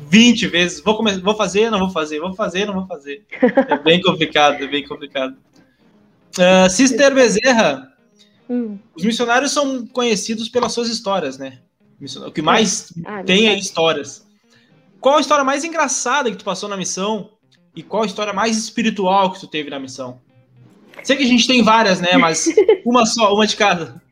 [0.09, 3.25] 20 vezes, vou, começar, vou fazer, não vou fazer, vou fazer, não vou fazer.
[3.69, 5.37] É bem complicado, é bem complicado.
[6.39, 7.93] Uh, Sister Bezerra,
[8.49, 8.79] hum.
[8.95, 11.59] os missionários são conhecidos pelas suas histórias, né?
[12.27, 14.27] O que mais ah, tem é histórias.
[15.01, 17.31] Qual a história mais engraçada que tu passou na missão?
[17.75, 20.21] E qual a história mais espiritual que tu teve na missão?
[21.03, 22.17] Sei que a gente tem várias, né?
[22.17, 22.47] Mas
[22.87, 24.03] uma só, uma de cada.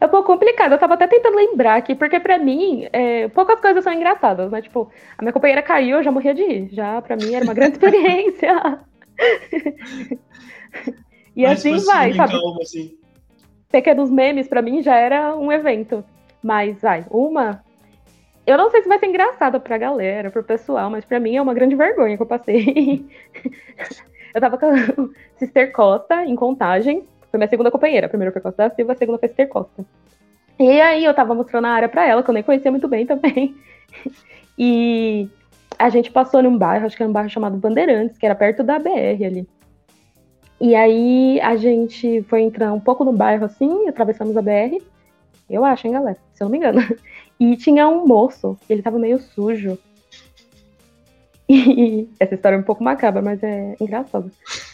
[0.00, 0.72] É um pouco complicado.
[0.72, 4.62] Eu tava até tentando lembrar aqui, porque pra mim, é, poucas coisas são engraçadas, né?
[4.62, 6.68] Tipo, a minha companheira caiu, eu já morria de rir.
[6.72, 8.80] Já, pra mim, era uma grande experiência.
[11.36, 12.32] e Mas, assim vai, sabe?
[12.32, 12.96] Calma, assim.
[13.70, 16.04] Pequenos memes, pra mim, já era um evento.
[16.42, 17.62] Mas, vai, uma...
[18.44, 21.42] Eu não sei se vai ser engraçada pra galera, pro pessoal, mas pra mim é
[21.42, 23.06] uma grande vergonha que eu passei.
[24.34, 24.74] eu tava com a
[25.38, 28.06] Sister Costa, em Contagem, foi minha segunda companheira.
[28.06, 29.84] A primeira foi Costa da Silva, a segunda foi Esther Costa.
[30.58, 33.06] E aí eu tava mostrando a área pra ela, que eu nem conhecia muito bem
[33.06, 33.56] também.
[34.58, 35.28] E
[35.78, 38.62] a gente passou num bairro, acho que era um bairro chamado Bandeirantes, que era perto
[38.62, 39.48] da BR ali.
[40.60, 44.80] E aí a gente foi entrar um pouco no bairro assim, atravessamos a BR.
[45.52, 46.18] Eu acho, hein, galera?
[46.32, 46.80] Se eu não me engano.
[47.38, 49.76] E tinha um moço, ele tava meio sujo.
[51.48, 54.30] E essa história é um pouco macabra, mas é engraçado.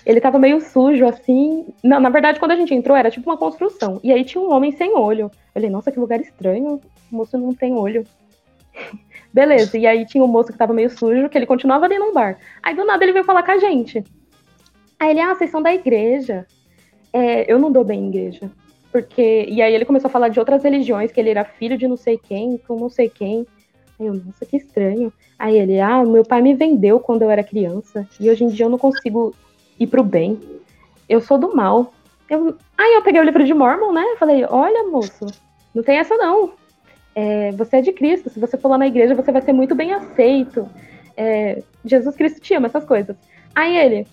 [0.07, 1.67] Ele tava meio sujo, assim.
[1.83, 3.99] Não, na verdade, quando a gente entrou, era tipo uma construção.
[4.05, 5.23] E aí tinha um homem sem olho.
[5.23, 6.81] Eu falei, nossa, que lugar estranho.
[7.11, 8.05] O moço não tem olho.
[9.33, 12.12] Beleza, e aí tinha um moço que tava meio sujo, que ele continuava ali num
[12.12, 12.38] bar.
[12.62, 14.03] Aí do nada ele veio falar com a gente.
[14.99, 16.47] Aí ele, ah, vocês são da igreja.
[17.12, 18.51] É, eu não dou bem em igreja.
[18.90, 19.46] Porque.
[19.48, 21.96] E aí ele começou a falar de outras religiões, que ele era filho de não
[21.96, 23.46] sei quem, com não sei quem.
[23.98, 25.12] Aí eu, nossa, que estranho.
[25.38, 28.07] Aí ele, ah, meu pai me vendeu quando eu era criança.
[28.18, 29.35] E hoje em dia eu não consigo
[29.79, 30.38] ir pro bem.
[31.09, 31.92] Eu sou do mal.
[32.29, 32.57] Eu...
[32.77, 34.05] Aí eu peguei o livro de Mormon, né?
[34.18, 35.27] Falei, olha, moço,
[35.74, 36.53] não tem essa não.
[37.14, 38.31] É, você é de Cristo.
[38.31, 40.68] Se você for lá na igreja, você vai ser muito bem aceito.
[41.16, 43.16] É, Jesus Cristo te ama, essas coisas.
[43.55, 44.07] Aí ele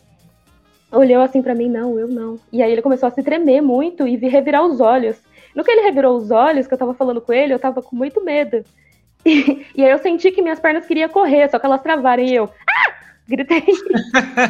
[0.97, 2.39] olhou assim para mim, não, eu não.
[2.51, 5.17] E aí ele começou a se tremer muito e revirar os olhos.
[5.55, 7.95] No que ele revirou os olhos, que eu tava falando com ele, eu tava com
[7.95, 8.63] muito medo.
[9.27, 12.35] E, e aí eu senti que minhas pernas queriam correr, só que elas travaram e
[12.35, 12.93] eu, ah!
[13.27, 13.63] Gritei.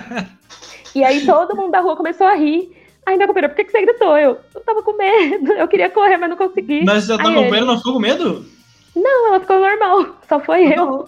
[0.94, 2.76] e aí todo mundo da rua começou a rir.
[3.06, 4.18] Aí minha companheira, por que, que você gritou?
[4.18, 6.84] Eu, eu tava com medo, eu queria correr, mas não consegui.
[6.84, 8.46] Mas a tua companheira não ficou com medo?
[8.94, 11.08] Não, ela ficou normal, só foi eu.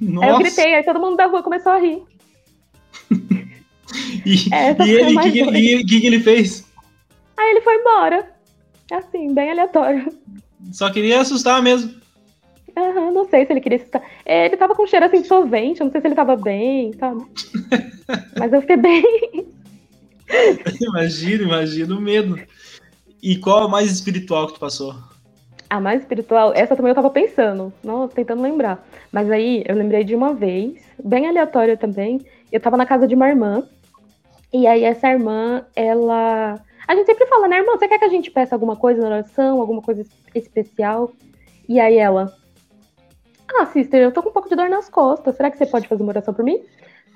[0.00, 0.26] Nossa.
[0.26, 2.02] Aí eu gritei, aí todo mundo da rua começou a rir.
[4.24, 4.48] e,
[4.84, 6.66] e ele, o que, que, que, que ele fez?
[7.36, 8.34] Aí ele foi embora.
[8.90, 10.12] Assim, bem aleatório.
[10.72, 11.94] Só queria assustar mesmo.
[12.76, 13.80] Uhum, não sei se ele queria.
[14.24, 17.24] É, ele tava com cheiro assim solvente, não sei se ele tava bem, sabe?
[18.38, 19.46] Mas eu fiquei bem.
[20.80, 22.38] imagino, imagino o medo.
[23.22, 24.94] E qual a mais espiritual que tu passou?
[25.68, 28.86] A mais espiritual, essa também eu tava pensando, não, tentando lembrar.
[29.10, 32.20] Mas aí eu lembrei de uma vez, bem aleatória também.
[32.52, 33.66] Eu tava na casa de uma irmã,
[34.52, 36.60] e aí essa irmã, ela.
[36.86, 39.08] A gente sempre fala, né, irmã, você quer que a gente peça alguma coisa na
[39.08, 40.04] oração, alguma coisa
[40.34, 41.10] especial?
[41.68, 42.32] E aí ela,
[43.58, 45.36] ah, sister, eu tô com um pouco de dor nas costas.
[45.36, 46.62] Será que você pode fazer uma oração por mim?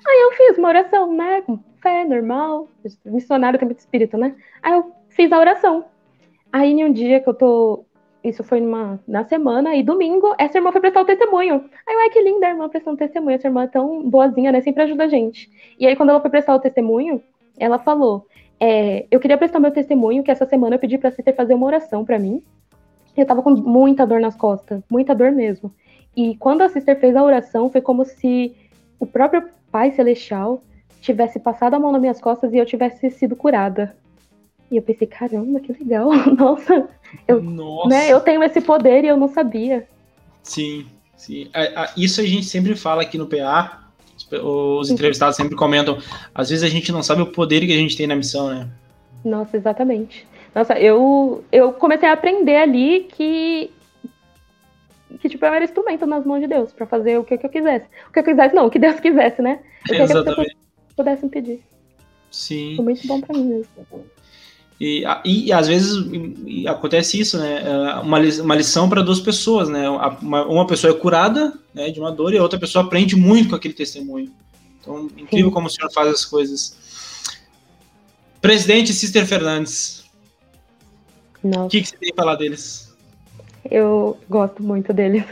[0.07, 1.41] Aí eu fiz uma oração, né?
[1.41, 2.67] Com fé, normal.
[3.05, 4.35] Missionário tem muito espírito, né?
[4.61, 5.85] Aí eu fiz a oração.
[6.51, 7.85] Aí em um dia que eu tô.
[8.23, 11.65] Isso foi numa, na semana, e domingo, essa irmã foi prestar o testemunho.
[11.87, 13.35] Aí eu, ai, que linda a irmã prestando testemunho.
[13.35, 14.61] Essa irmã é tão boazinha, né?
[14.61, 15.49] Sempre ajuda a gente.
[15.79, 17.21] E aí, quando ela foi prestar o testemunho,
[17.57, 18.27] ela falou:
[18.59, 21.65] é, Eu queria prestar meu testemunho, que essa semana eu pedi pra Citer fazer uma
[21.65, 22.43] oração para mim.
[23.17, 25.73] Eu tava com muita dor nas costas, muita dor mesmo.
[26.15, 28.55] E quando a Sister fez a oração, foi como se
[28.99, 30.61] o próprio Pai Celestial
[31.01, 33.95] tivesse passado a mão nas minhas costas e eu tivesse sido curada.
[34.69, 36.09] E eu pensei, caramba, que legal.
[36.37, 36.87] Nossa,
[37.27, 37.89] eu, Nossa.
[37.89, 39.87] Né, eu tenho esse poder e eu não sabia.
[40.43, 41.49] Sim, sim.
[41.95, 43.79] Isso a gente sempre fala aqui no PA.
[44.31, 45.97] Os entrevistados sempre comentam.
[46.33, 48.69] Às vezes a gente não sabe o poder que a gente tem na missão, né?
[49.23, 50.27] Nossa, exatamente.
[50.53, 53.71] Nossa, eu, eu comecei a aprender ali que
[55.19, 57.49] que tipo, eu era instrumento nas mãos de Deus para fazer o que, que, eu
[57.49, 57.85] quisesse.
[58.07, 59.59] O que eu quisesse, não, o que Deus quisesse, né?
[59.81, 60.11] O que, que as
[60.95, 61.61] pudessem pedir.
[62.29, 62.75] Sim.
[62.75, 63.71] Foi muito bom para mim mesmo.
[64.83, 66.03] E, e, e, às vezes
[66.43, 67.61] e acontece isso, né?
[67.63, 69.87] É, uma, uma lição para duas pessoas, né?
[69.87, 73.51] Uma, uma, pessoa é curada né, de uma dor e a outra pessoa aprende muito
[73.51, 74.31] com aquele testemunho.
[74.79, 75.53] Então, incrível Sim.
[75.53, 76.75] como o senhor faz as coisas.
[78.41, 80.03] Presidente Sister Fernandes.
[81.43, 82.91] O que, que você tem que falar deles?
[83.69, 85.23] Eu gosto muito deles.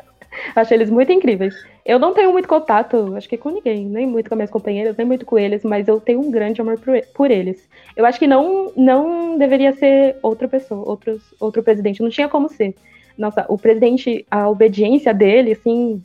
[0.56, 1.54] Acho eles muito incríveis.
[1.84, 5.06] Eu não tenho muito contato, acho que com ninguém, nem muito com minhas companheiras, nem
[5.06, 6.80] muito com eles, mas eu tenho um grande amor
[7.12, 7.68] por eles.
[7.94, 12.48] Eu acho que não, não deveria ser outra pessoa, outros, outro presidente, não tinha como
[12.48, 12.74] ser.
[13.18, 16.02] Nossa, o presidente, a obediência dele, assim,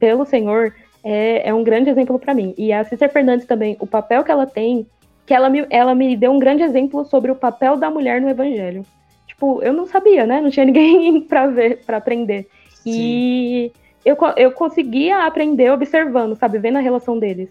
[0.00, 2.52] pelo Senhor, é, é um grande exemplo para mim.
[2.58, 4.84] E a Cícera Fernandes também, o papel que ela tem,
[5.24, 8.28] que ela me, ela me deu um grande exemplo sobre o papel da mulher no
[8.28, 8.84] evangelho.
[9.28, 10.40] Tipo, eu não sabia, né?
[10.40, 12.48] Não tinha ninguém para ver, para aprender.
[12.82, 12.90] Sim.
[12.90, 13.72] E
[14.04, 16.58] eu, eu conseguia aprender observando, sabe?
[16.58, 17.50] Vendo a relação deles.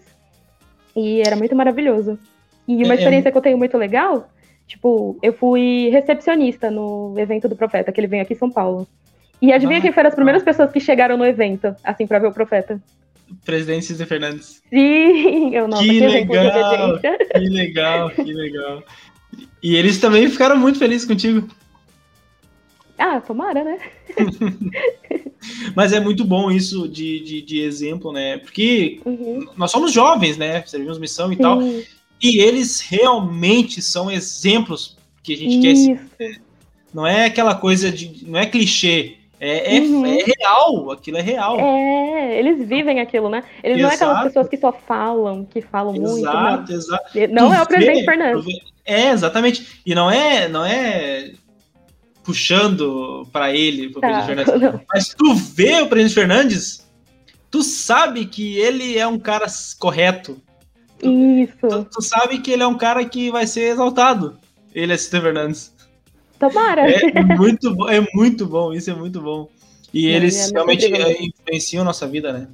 [0.94, 2.18] E era muito maravilhoso.
[2.68, 3.32] E uma é, é experiência é...
[3.32, 4.28] que eu tenho muito legal,
[4.66, 8.86] tipo, eu fui recepcionista no evento do Profeta, que ele vem aqui em São Paulo.
[9.40, 12.28] E adivinha ah, quem foram as primeiras pessoas que chegaram no evento, assim, pra ver
[12.28, 12.80] o Profeta?
[13.44, 14.62] Presidente Cícero Fernandes.
[14.70, 15.78] Sim, eu não.
[15.78, 18.84] Que legal, que legal, que legal.
[19.62, 21.48] E eles também ficaram muito felizes contigo.
[23.02, 23.78] Ah, tomara, né?
[25.74, 28.38] Mas é muito bom isso de, de, de exemplo, né?
[28.38, 29.44] Porque uhum.
[29.56, 30.62] nós somos jovens, né?
[30.64, 31.42] Servimos missão e Sim.
[31.42, 31.60] tal.
[32.22, 36.00] E eles realmente são exemplos que a gente isso.
[36.16, 36.40] quer.
[36.94, 38.24] Não é aquela coisa de.
[38.24, 39.16] Não é clichê.
[39.40, 40.06] É, é, uhum.
[40.06, 41.58] é, real, aquilo é real.
[41.58, 43.42] É, eles vivem aquilo, né?
[43.64, 43.82] Eles exato.
[43.82, 46.72] não é aquelas pessoas que só falam, que falam exato, muito.
[46.72, 47.32] Exato, exato.
[47.32, 48.46] Não tu é o presidente Fernandes.
[48.84, 49.80] É, exatamente.
[49.84, 51.32] E não é, não é
[52.22, 54.72] puxando para ele, pro tá, presidente Fernandes.
[54.72, 54.80] Não.
[54.92, 56.88] Mas tu vê o presidente Fernandes,
[57.50, 59.46] tu sabe que ele é um cara
[59.78, 60.40] correto.
[61.02, 61.68] Isso.
[61.68, 64.38] Tu, tu sabe que ele é um cara que vai ser exaltado.
[64.74, 65.72] Ele é Steve Fernandes.
[66.38, 66.90] Tomara.
[66.90, 69.48] É muito, é muito bom, isso é muito bom.
[69.92, 70.86] E eles realmente
[71.20, 72.48] influenciam a nossa vida, né?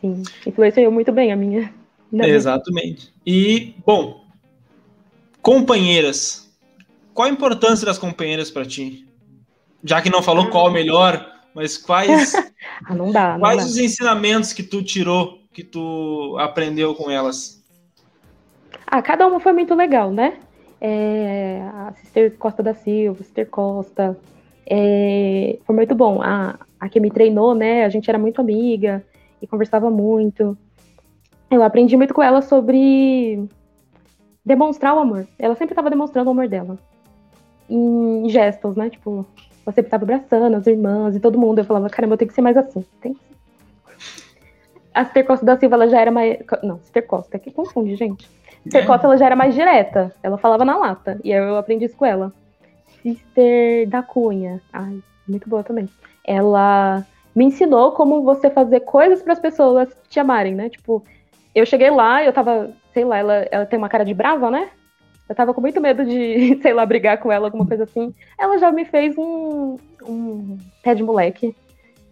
[0.00, 1.72] Sim, influenciou muito bem a minha.
[2.12, 3.12] Exatamente.
[3.24, 4.24] E, bom,
[5.40, 6.51] companheiras.
[7.14, 9.06] Qual a importância das companheiras para ti?
[9.84, 12.34] Já que não falou qual o melhor, mas quais,
[12.86, 13.64] ah, não dá, não quais dá.
[13.64, 17.62] os ensinamentos que tu tirou, que tu aprendeu com elas?
[18.86, 20.38] Ah, cada uma foi muito legal, né?
[20.80, 24.18] É, a Sister Costa da Silva, Sister Costa,
[24.66, 26.22] é, foi muito bom.
[26.22, 27.84] A, a que me treinou, né?
[27.84, 29.04] A gente era muito amiga
[29.40, 30.56] e conversava muito.
[31.50, 33.46] Eu aprendi muito com ela sobre
[34.44, 35.26] demonstrar o amor.
[35.38, 36.78] Ela sempre estava demonstrando o amor dela
[37.72, 38.90] em gestos, né?
[38.90, 39.26] Tipo,
[39.64, 41.58] você estava abraçando as irmãs e todo mundo.
[41.58, 42.84] Eu falava, caramba, eu tenho que ser mais assim.
[43.00, 43.32] Tem que ser.
[44.94, 46.38] A Sister Costa da Silva, ela já era mais.
[46.62, 48.28] Não, Sister Costa, que confunde, gente.
[48.62, 48.86] Sister é.
[48.86, 50.14] Costa, ela já era mais direta.
[50.22, 51.18] Ela falava na lata.
[51.24, 52.32] E aí eu aprendi isso com ela.
[53.02, 54.60] Sister da Cunha.
[54.72, 55.88] Ai, muito boa também.
[56.24, 60.68] Ela me ensinou como você fazer coisas para as pessoas te amarem, né?
[60.68, 61.02] Tipo,
[61.54, 64.68] eu cheguei lá, eu tava, sei lá, ela, ela tem uma cara de brava, né?
[65.28, 68.14] Eu tava com muito medo de, sei lá, brigar com ela, alguma coisa assim.
[68.38, 71.54] Ela já me fez um, um pé de moleque.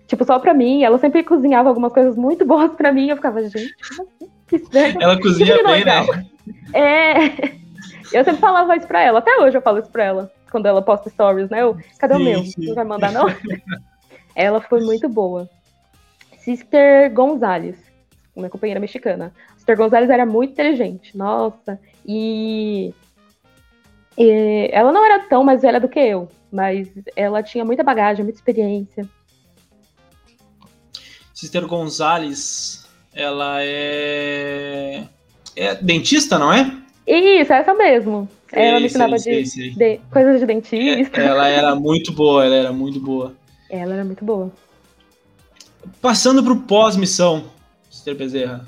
[0.07, 0.83] Tipo, só pra mim.
[0.83, 3.09] Ela sempre cozinhava algumas coisas muito boas pra mim.
[3.09, 3.75] Eu ficava, gente,
[4.49, 4.97] que estranho.
[5.01, 6.07] Ela cozinha bem, né?
[6.75, 7.61] É.
[8.13, 9.21] Eu sempre falava isso pra ela.
[9.21, 10.33] Até hoje eu falo isso pra ela.
[10.51, 11.63] Quando ela posta stories, né?
[11.63, 12.45] Eu, cadê sim, o meu?
[12.45, 12.67] Sim.
[12.67, 13.27] Não vai mandar, não?
[14.35, 15.49] ela foi muito boa.
[16.39, 17.77] Sister Gonzalez,
[18.41, 19.33] minha companheira mexicana.
[19.57, 21.17] Sister Gonzalez era muito inteligente.
[21.17, 21.79] Nossa.
[22.07, 22.93] E
[24.19, 28.23] e ela não era tão mais velha do que eu, mas ela tinha muita bagagem,
[28.23, 29.09] muita experiência.
[31.33, 35.05] Sister Gonzalez, ela é...
[35.57, 36.71] é dentista, não é?
[37.07, 38.29] Isso, essa mesmo.
[38.53, 41.19] Sei, ela me ensinava sei, de, sei, de, coisas de dentista.
[41.19, 43.35] É, ela era muito boa, ela era muito boa.
[43.71, 44.53] Ela era muito boa.
[46.03, 47.45] Passando para o pós-missão,
[48.01, 48.67] Sister Bezerra.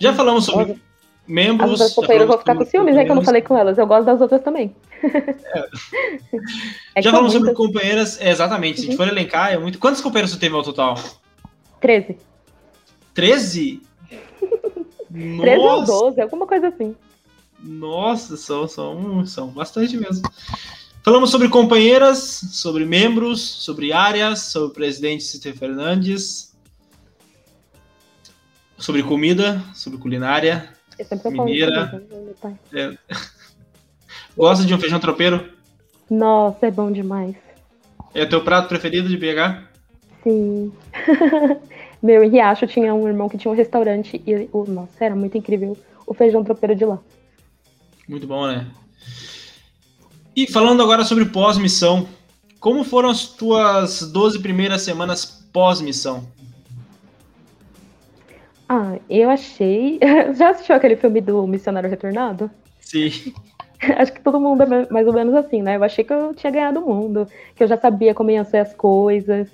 [0.00, 0.80] Já falamos sobre
[1.26, 1.64] membros.
[1.64, 3.04] As outras companheiras vão ficar com ciúmes, né?
[3.04, 3.76] Que eu não falei com elas.
[3.76, 4.74] Eu gosto das outras também.
[5.02, 5.68] É.
[6.96, 8.20] é Já falamos sobre companheiras.
[8.20, 8.80] É, exatamente.
[8.80, 9.06] Se a gente uhum.
[9.06, 9.78] for elencar, é muito.
[9.78, 10.98] Quantas companheiras você teve ao total?
[11.80, 12.16] Treze.
[13.14, 13.82] Treze?
[15.40, 16.96] Treze ou doze, alguma coisa assim.
[17.62, 20.22] Nossa, são, são, são bastante mesmo.
[21.04, 22.18] Falamos sobre companheiras,
[22.52, 26.51] sobre membros, sobre áreas, sobre o presidente Cícero Fernandes,
[28.82, 30.68] sobre comida, sobre culinária,
[30.98, 32.02] eu sempre Mineira.
[32.72, 32.92] É.
[34.36, 35.52] Gosta de um feijão tropeiro?
[36.10, 37.36] Nossa, é bom demais.
[38.12, 39.62] É teu prato preferido de BH?
[40.24, 40.72] Sim.
[42.02, 45.38] Meu, em Riacho tinha um irmão que tinha um restaurante e, oh, nossa, era muito
[45.38, 46.98] incrível o feijão tropeiro de lá.
[48.08, 48.66] Muito bom, né?
[50.34, 52.08] E falando agora sobre pós-missão,
[52.58, 56.26] como foram as tuas 12 primeiras semanas pós-missão?
[58.74, 60.00] Ah, eu achei.
[60.34, 62.50] Já assistiu aquele filme do Missionário Retornado?
[62.80, 63.10] Sim.
[63.98, 65.76] acho que todo mundo é mais ou menos assim, né?
[65.76, 68.58] Eu achei que eu tinha ganhado o mundo, que eu já sabia como iam ser
[68.58, 69.50] as coisas,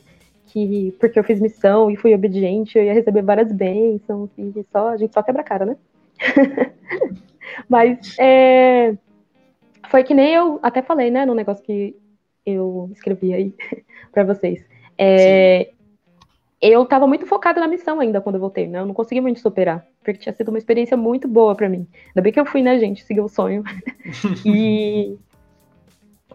[0.46, 4.90] que porque eu fiz missão e fui obediente, eu ia receber várias bênçãos, e só,
[4.90, 5.76] a gente só quebra a cara, né?
[7.68, 8.94] Mas é,
[9.88, 11.96] foi que nem eu até falei, né, no negócio que
[12.46, 13.54] eu escrevi aí
[14.12, 14.64] para vocês.
[14.96, 15.72] É,
[16.60, 18.80] eu estava muito focada na missão ainda quando eu voltei, né?
[18.80, 21.86] Eu não consegui muito superar, porque tinha sido uma experiência muito boa para mim.
[22.08, 23.04] Ainda bem que eu fui, né, gente?
[23.04, 23.62] Segui o sonho.
[24.44, 25.16] e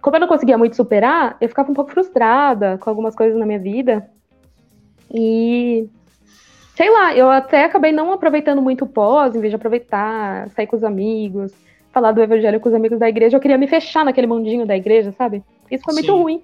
[0.02, 3.46] como eu não conseguia muito superar, eu ficava um pouco frustrada com algumas coisas na
[3.46, 4.10] minha vida.
[5.14, 5.88] E
[6.76, 10.68] sei lá, eu até acabei não aproveitando muito o pós, em vez de aproveitar, sair
[10.68, 11.54] com os amigos,
[11.92, 13.38] falar do evangelho com os amigos da igreja.
[13.38, 15.44] Eu queria me fechar naquele mundinho da igreja, sabe?
[15.70, 16.02] Isso foi Sim.
[16.02, 16.42] muito ruim.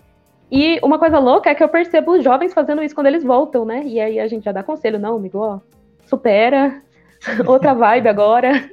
[0.52, 3.66] E uma coisa louca é que eu percebo os jovens fazendo isso quando eles voltam,
[3.66, 3.84] né?
[3.86, 5.60] E aí a gente já dá conselho, não, amigo, ó,
[6.08, 6.82] supera,
[7.46, 8.70] outra vibe agora.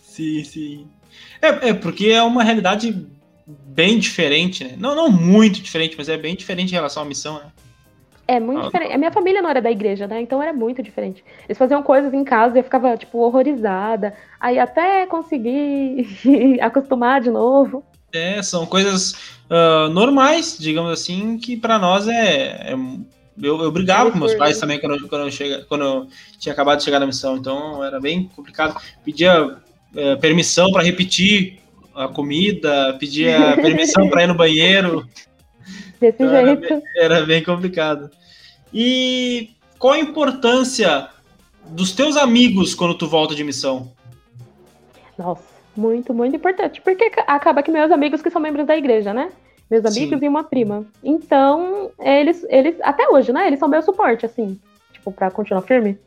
[0.00, 0.86] Sim, sim.
[1.40, 3.06] É, é, porque é uma realidade
[3.46, 4.74] bem diferente, né?
[4.76, 7.52] Não, não muito diferente, mas é bem diferente em relação à missão, né?
[8.28, 8.92] É muito ah, diferente.
[8.92, 10.20] A minha família não era da igreja, né?
[10.20, 11.24] Então era muito diferente.
[11.48, 14.14] Eles faziam coisas em casa e eu ficava, tipo, horrorizada.
[14.40, 16.08] Aí até conseguir
[16.60, 17.84] acostumar de novo.
[18.12, 22.74] É, são coisas uh, normais, digamos assim, que para nós é, é.
[23.40, 26.78] eu, eu brigava com meus pais também quando, quando, eu chega, quando eu tinha acabado
[26.78, 28.80] de chegar na missão, então era bem complicado.
[29.04, 31.58] Pedia uh, permissão para repetir
[31.94, 35.08] a comida, pedia permissão para ir no banheiro.
[36.00, 36.64] Desse então, jeito.
[36.64, 38.10] Era bem, era bem complicado.
[38.72, 41.08] E qual a importância
[41.68, 43.92] dos teus amigos quando tu volta de missão?
[45.18, 46.80] Nossa muito, muito importante.
[46.80, 49.30] Porque acaba que meus amigos que são membros da igreja, né?
[49.70, 50.24] Meus amigos Sim.
[50.24, 50.86] e uma prima.
[51.02, 53.46] Então, eles, eles, até hoje, né?
[53.46, 54.58] Eles são meu suporte, assim,
[54.92, 55.98] tipo, pra continuar firme.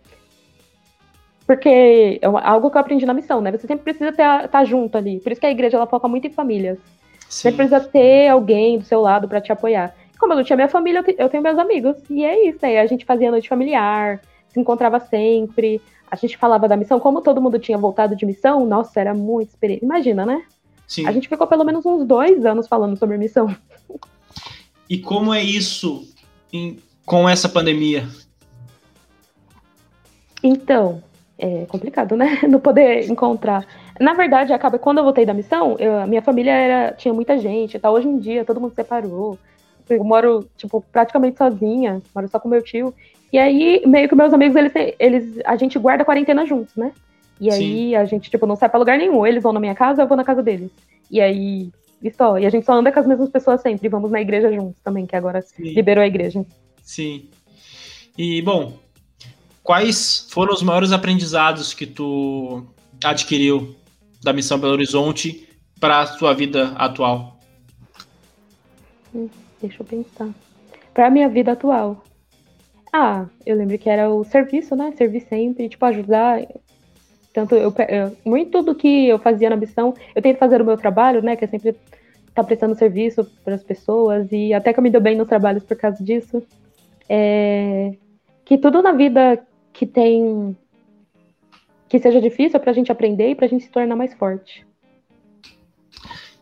[1.45, 3.51] Porque é algo que eu aprendi na missão, né?
[3.51, 5.19] Você sempre precisa estar tá junto ali.
[5.19, 6.77] Por isso que a igreja ela foca muito em famílias.
[7.27, 7.49] Sim.
[7.49, 9.95] Você precisa ter alguém do seu lado para te apoiar.
[10.19, 11.97] Como eu não tinha minha família, eu tenho meus amigos.
[12.10, 12.65] E é isso.
[12.65, 17.21] Aí a gente fazia noite familiar, se encontrava sempre a gente falava da missão, como
[17.21, 19.85] todo mundo tinha voltado de missão, nossa, era muito experiente.
[19.85, 20.43] Imagina, né?
[20.87, 21.07] Sim.
[21.07, 23.55] A gente ficou pelo menos uns dois anos falando sobre missão.
[24.89, 26.11] E como é isso
[26.51, 28.07] em, com essa pandemia?
[30.43, 31.03] Então,
[31.37, 32.39] é complicado, né?
[32.49, 33.67] Não poder encontrar.
[33.99, 37.37] Na verdade, acaba quando eu voltei da missão, eu, a minha família era, tinha muita
[37.37, 37.77] gente.
[37.77, 37.91] Tá?
[37.91, 39.37] Hoje em dia, todo mundo separou.
[39.87, 42.93] Eu moro, tipo, praticamente sozinha, moro só com meu tio.
[43.31, 46.91] E aí, meio que meus amigos, eles, eles a gente guarda a quarentena juntos, né?
[47.39, 47.95] E aí Sim.
[47.95, 49.25] a gente, tipo, não sai pra lugar nenhum.
[49.25, 50.71] Eles vão na minha casa, eu vou na casa deles.
[51.09, 51.69] E aí,
[52.01, 52.37] e só.
[52.37, 53.87] E a gente só anda com as mesmas pessoas sempre.
[53.87, 55.73] E vamos na igreja juntos também, que agora Sim.
[55.73, 56.45] liberou a igreja.
[56.81, 57.29] Sim.
[58.17, 58.77] E, bom,
[59.63, 62.65] quais foram os maiores aprendizados que tu
[63.03, 63.75] adquiriu
[64.21, 65.47] da missão Belo Horizonte
[65.79, 67.39] para a sua vida atual?
[69.15, 69.29] Hum,
[69.61, 70.29] deixa eu pensar.
[70.93, 72.03] Para minha vida atual.
[72.91, 74.91] Ah, eu lembro que era o serviço, né?
[74.97, 76.41] Servir sempre, tipo, ajudar.
[77.34, 80.78] Tanto eu, eu muito do que eu fazia na missão, eu tento fazer o meu
[80.78, 81.36] trabalho, né?
[81.36, 84.89] Que é sempre estar tá prestando serviço para as pessoas e até que eu me
[84.89, 86.41] dou bem nos trabalhos por causa disso.
[87.08, 87.93] É,
[88.43, 90.56] que tudo na vida que tem
[91.88, 94.13] que seja difícil é para a gente aprender e para a gente se tornar mais
[94.13, 94.65] forte.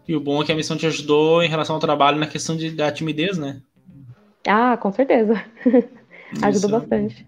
[0.08, 2.56] E o bom é que a missão te ajudou em relação ao trabalho na questão
[2.56, 3.62] de, da timidez, né?
[4.48, 5.44] Ah, com certeza.
[6.42, 7.26] Ajuda bastante.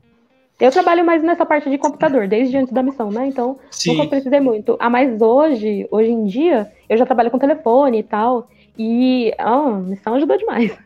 [0.60, 3.28] Eu trabalho mais nessa parte de computador, desde antes da missão, né?
[3.28, 3.96] Então, Sim.
[3.96, 4.76] nunca precisei muito.
[4.80, 8.50] Ah, mas hoje, hoje em dia, eu já trabalho com telefone e tal.
[8.78, 10.78] E ah, a missão ajudou demais.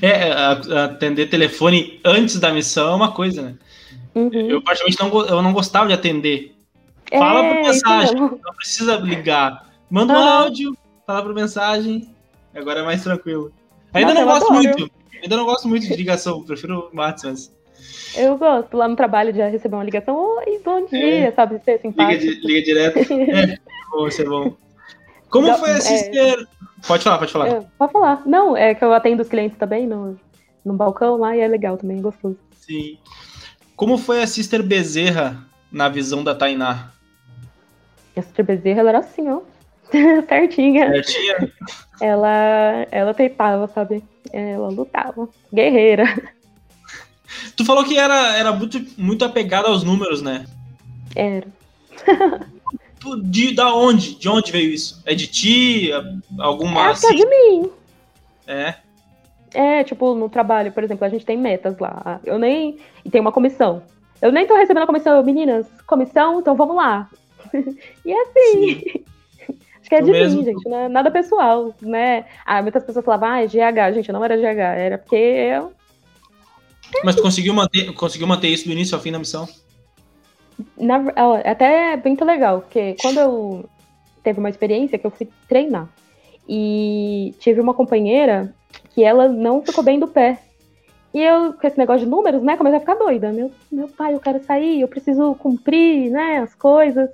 [0.00, 0.32] É,
[0.84, 3.54] atender telefone antes da missão é uma coisa, né?
[4.14, 4.30] Uhum.
[4.32, 6.54] Eu praticamente não, eu não gostava de atender.
[7.10, 9.68] Fala é, por mensagem, não precisa ligar.
[9.90, 12.08] Manda um áudio, fala por mensagem.
[12.54, 13.52] Agora é mais tranquilo.
[13.92, 14.62] Ainda Nossa, não gosto adoro.
[14.62, 14.95] muito.
[15.22, 17.50] Ainda não gosto muito de ligação, prefiro WhatsApp.
[18.16, 21.32] Eu gosto, lá no trabalho já receber uma ligação, oi, bom dia, é.
[21.32, 22.24] sabe, ser simpático.
[22.24, 22.98] Liga, liga direto.
[23.12, 23.58] é,
[23.90, 24.56] bom, isso é bom.
[25.28, 26.18] Como foi assistir...
[26.18, 26.36] É...
[26.86, 27.48] Pode falar, pode falar.
[27.48, 28.22] É, pode falar.
[28.26, 30.18] Não, é que eu atendo os clientes também no,
[30.64, 32.38] no balcão lá e é legal também, gostoso.
[32.52, 32.98] Sim.
[33.74, 36.92] Como foi a Sister Bezerra na visão da Tainá?
[38.16, 39.40] A Sister Bezerra, ela era assim, ó.
[40.28, 40.90] Certinha.
[40.90, 41.52] Certinha?
[42.00, 44.02] Ela, ela tentava, sabe?
[44.32, 45.28] Ela lutava.
[45.52, 46.04] Guerreira.
[47.56, 50.46] Tu falou que era, era muito, muito apegada aos números, né?
[51.14, 51.46] Era.
[53.22, 54.16] De, da onde?
[54.16, 55.02] De onde veio isso?
[55.06, 55.90] É de ti?
[56.38, 56.88] Alguma.
[56.88, 57.06] É, assim?
[57.06, 57.70] é de mim.
[58.46, 58.74] É.
[59.54, 62.20] É, tipo, no trabalho, por exemplo, a gente tem metas lá.
[62.24, 62.78] Eu nem.
[63.04, 63.82] E tem uma comissão.
[64.20, 67.08] Eu nem tô recebendo a comissão, meninas, comissão, então vamos lá.
[68.04, 68.80] e é assim.
[68.80, 69.04] Sim.
[69.86, 70.40] Acho que é de mesmo.
[70.40, 72.24] mim, gente, não é nada pessoal, né?
[72.44, 75.72] Ah, muitas pessoas falavam, ah, é GH, gente, não era GH, era porque eu.
[77.04, 79.48] Mas tu conseguiu manter, conseguiu manter isso do início ao fim da missão?
[80.76, 80.96] Na,
[81.44, 83.68] até é muito legal, porque quando eu
[84.24, 85.88] teve uma experiência que eu fui treinar
[86.48, 88.52] e tive uma companheira
[88.90, 90.40] que ela não ficou bem do pé.
[91.14, 93.32] E eu, com esse negócio de números, né, comecei a ficar doida.
[93.32, 97.10] Meu, meu pai, eu quero sair, eu preciso cumprir, né, as coisas.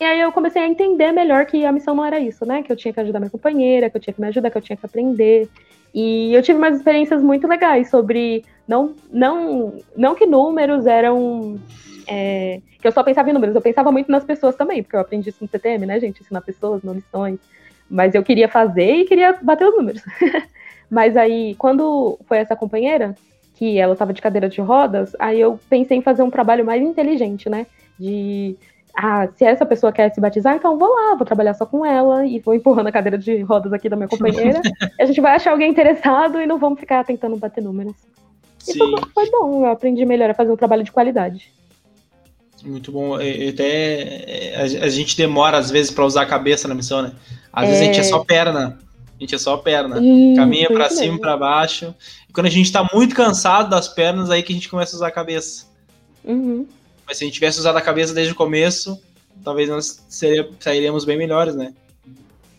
[0.00, 2.62] E aí eu comecei a entender melhor que a missão não era isso, né?
[2.62, 4.62] Que eu tinha que ajudar minha companheira, que eu tinha que me ajudar, que eu
[4.62, 5.48] tinha que aprender.
[5.94, 11.60] E eu tive umas experiências muito legais sobre não não não que números eram
[12.08, 15.00] é, que eu só pensava em números, eu pensava muito nas pessoas também, porque eu
[15.00, 17.38] aprendi isso no CTM, né, gente, ensinar pessoas, não lições.
[17.88, 20.02] Mas eu queria fazer e queria bater os números.
[20.90, 23.14] Mas aí, quando foi essa companheira,
[23.54, 26.82] que ela estava de cadeira de rodas, aí eu pensei em fazer um trabalho mais
[26.82, 27.66] inteligente, né?
[27.98, 28.56] De
[28.96, 32.24] ah, se essa pessoa quer se batizar, então vou lá, vou trabalhar só com ela
[32.24, 34.60] e vou empurrando a cadeira de rodas aqui da minha companheira.
[35.00, 37.94] a gente vai achar alguém interessado e não vamos ficar tentando bater números.
[38.58, 38.72] Sim.
[38.72, 41.52] E foi, bom, eu aprendi melhor a fazer um trabalho de qualidade.
[42.64, 43.16] Muito bom.
[43.16, 47.12] Até a, gente demora às vezes para usar a cabeça na missão, né?
[47.52, 47.66] Às é...
[47.66, 48.78] vezes a gente é só perna.
[49.16, 50.00] A gente é só perna.
[50.00, 51.94] Isso, Caminha para cima, para baixo.
[52.28, 54.96] E quando a gente tá muito cansado das pernas, aí que a gente começa a
[54.96, 55.66] usar a cabeça.
[56.24, 56.66] Uhum.
[57.06, 59.00] Mas se a gente tivesse usado a cabeça desde o começo,
[59.42, 61.72] talvez nós seria, sairíamos bem melhores, né?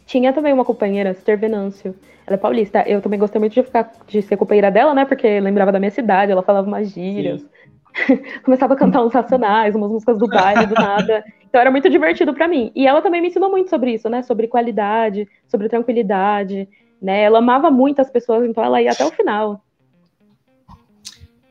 [0.05, 1.95] Tinha também uma companheira, Esther Venâncio.
[2.27, 2.83] Ela é paulista.
[2.87, 5.05] Eu também gostei muito de ficar de ser companheira dela, né?
[5.05, 7.45] Porque lembrava da minha cidade, ela falava umas gírias.
[8.43, 11.23] Começava a cantar uns racionais, umas músicas do baile, do nada.
[11.47, 12.71] Então era muito divertido para mim.
[12.75, 14.21] E ela também me ensinou muito sobre isso, né?
[14.23, 16.67] Sobre qualidade, sobre tranquilidade,
[17.01, 17.21] né?
[17.21, 19.63] Ela amava muito as pessoas, então ela ia até o final.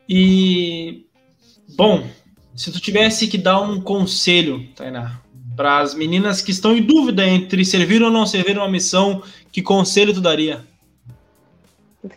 [0.09, 1.07] E
[1.77, 2.03] bom,
[2.57, 5.21] se tu tivesse que dar um conselho, Tainá,
[5.57, 9.63] para as meninas que estão em dúvida entre servir ou não servir uma missão, que
[9.63, 10.65] conselho tu daria?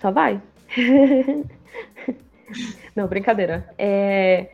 [0.01, 0.41] Só vai.
[2.95, 3.69] não, brincadeira.
[3.77, 4.49] É...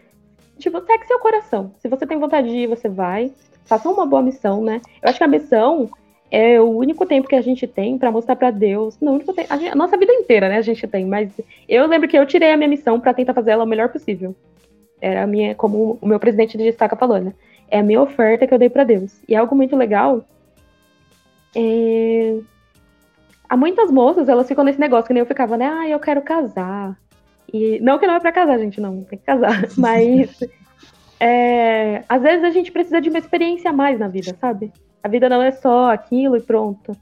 [0.59, 1.73] Tipo, segue seu coração.
[1.79, 3.31] Se você tem vontade de ir, você vai.
[3.65, 4.81] Faça uma boa missão, né?
[5.01, 5.89] Eu acho que a missão
[6.29, 8.97] é o único tempo que a gente tem para mostrar para Deus.
[9.01, 10.57] Não, único tempo, a, gente, a, nossa vida inteira, né?
[10.57, 11.29] A gente tem, mas
[11.67, 14.35] eu lembro que eu tirei a minha missão para tentar fazer ela o melhor possível.
[15.03, 17.33] Era a minha, como o meu presidente de destaca falou, né?
[17.69, 19.21] É a minha oferta que eu dei para Deus.
[19.27, 20.23] E algo muito legal
[21.53, 22.39] é...
[23.49, 25.67] Há muitas moças, elas ficam nesse negócio que nem eu ficava, né?
[25.67, 26.97] Ah, eu quero casar.
[27.53, 29.67] E não que não é para casar, gente, não, tem que casar.
[29.77, 30.39] Mas
[31.19, 32.05] é...
[32.07, 34.71] às vezes a gente precisa de uma experiência a mais na vida, sabe?
[35.03, 36.95] A vida não é só aquilo e pronto.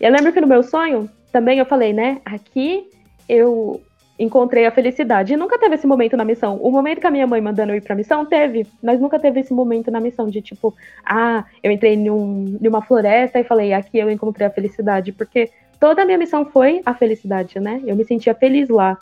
[0.00, 2.20] Eu lembro que no meu sonho também eu falei, né?
[2.24, 2.88] Aqui
[3.28, 3.82] eu
[4.18, 5.32] encontrei a felicidade.
[5.32, 6.56] E nunca teve esse momento na missão.
[6.56, 8.66] O momento que a minha mãe mandando eu ir pra missão, teve.
[8.82, 13.38] Mas nunca teve esse momento na missão de tipo, ah, eu entrei num, numa floresta
[13.38, 15.12] e falei, aqui eu encontrei a felicidade.
[15.12, 17.80] Porque toda a minha missão foi a felicidade, né?
[17.86, 18.98] Eu me sentia feliz lá.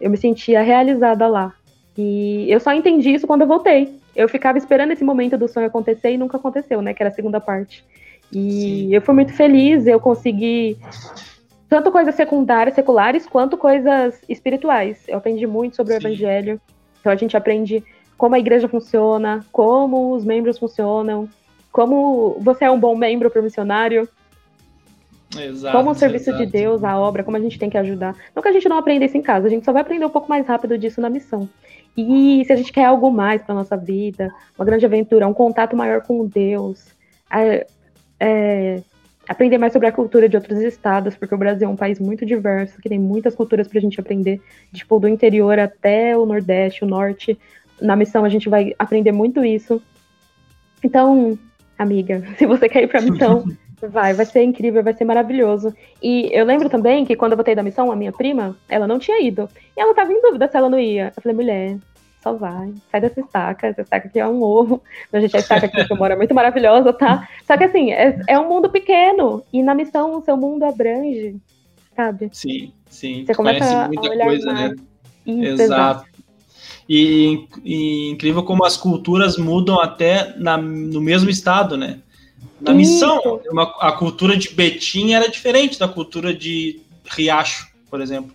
[0.00, 1.52] Eu me sentia realizada lá.
[1.98, 3.92] E eu só entendi isso quando eu voltei.
[4.16, 6.94] Eu ficava esperando esse momento do sonho acontecer e nunca aconteceu, né?
[6.94, 7.84] Que era a segunda parte.
[8.32, 8.94] E Sim.
[8.94, 10.78] eu fui muito feliz, eu consegui
[11.70, 15.04] tanto coisas secundárias, seculares, quanto coisas espirituais.
[15.06, 15.98] Eu aprendi muito sobre Sim.
[15.98, 16.60] o evangelho.
[16.98, 17.84] Então a gente aprende
[18.18, 21.28] como a igreja funciona, como os membros funcionam,
[21.70, 24.08] como você é um bom membro para o missionário.
[25.38, 26.44] Exato, como o serviço exato.
[26.44, 28.16] de Deus, a obra, como a gente tem que ajudar.
[28.34, 30.10] Não que a gente não aprenda isso em casa, a gente só vai aprender um
[30.10, 31.48] pouco mais rápido disso na missão.
[31.96, 35.76] E se a gente quer algo mais para nossa vida, uma grande aventura, um contato
[35.76, 36.84] maior com Deus,
[37.32, 37.64] é,
[38.18, 38.82] é,
[39.30, 42.26] aprender mais sobre a cultura de outros estados, porque o Brasil é um país muito
[42.26, 46.82] diverso, que tem muitas culturas para a gente aprender, tipo, do interior até o Nordeste,
[46.82, 47.38] o Norte.
[47.80, 49.80] Na missão a gente vai aprender muito isso.
[50.82, 51.38] Então,
[51.78, 53.44] amiga, se você quer ir para a missão,
[53.80, 55.72] vai, vai ser incrível, vai ser maravilhoso.
[56.02, 58.98] E eu lembro também que quando eu voltei da missão, a minha prima, ela não
[58.98, 59.48] tinha ido.
[59.76, 61.12] E ela estava em dúvida se ela não ia.
[61.16, 61.78] Eu falei, mulher,
[62.22, 62.72] só vai.
[62.90, 63.66] Sai dessa estaca.
[63.66, 64.82] Essa estaca aqui é um ovo.
[65.12, 67.28] A gente, a estaca aqui que eu moro é muito maravilhosa, tá?
[67.46, 69.42] Só que assim, é, é um mundo pequeno.
[69.52, 71.36] E na missão o seu mundo abrange,
[71.96, 72.30] sabe?
[72.32, 73.24] Sim, sim.
[73.24, 74.70] Você começa Conhece muita a olhar coisa, mais.
[74.70, 74.76] né?
[75.26, 75.62] Isso, exato.
[75.62, 76.10] exato.
[76.88, 82.00] E, e, incrível como as culturas mudam até na, no mesmo estado, né?
[82.60, 88.32] Na missão, uma, a cultura de Betim era diferente da cultura de Riacho, por exemplo.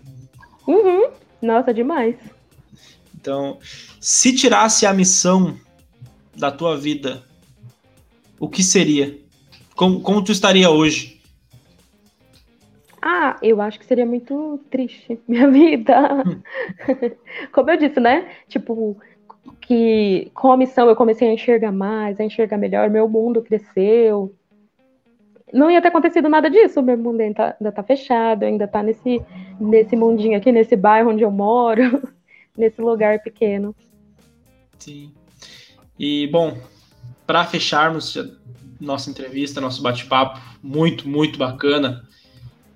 [0.67, 1.09] Uhum.
[1.41, 2.15] Nossa, demais.
[3.25, 3.57] Então,
[3.99, 5.57] se tirasse a missão
[6.37, 7.23] da tua vida,
[8.39, 9.17] o que seria?
[9.75, 11.19] Como, como tu estaria hoje?
[13.01, 16.23] Ah, eu acho que seria muito triste minha vida.
[16.23, 16.39] Hum.
[17.51, 18.29] Como eu disse, né?
[18.47, 18.95] Tipo,
[19.59, 24.35] que com a missão eu comecei a enxergar mais, a enxergar melhor, meu mundo cresceu,
[25.51, 26.79] não ia ter acontecido nada disso.
[26.83, 29.19] Meu mundo ainda tá, ainda tá fechado, ainda tá nesse,
[29.59, 32.07] nesse mundinho aqui, nesse bairro onde eu moro,
[32.57, 33.75] nesse lugar pequeno.
[34.79, 35.11] Sim.
[35.97, 36.57] E, bom,
[37.25, 38.17] para fecharmos
[38.79, 42.03] nossa entrevista, nosso bate-papo, muito, muito bacana,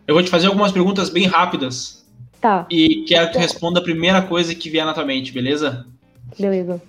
[0.07, 2.05] eu vou te fazer algumas perguntas bem rápidas.
[2.41, 2.65] Tá.
[2.69, 5.85] E quero que tu responda a primeira coisa que vier na tua mente, beleza?
[6.37, 6.81] Beleza.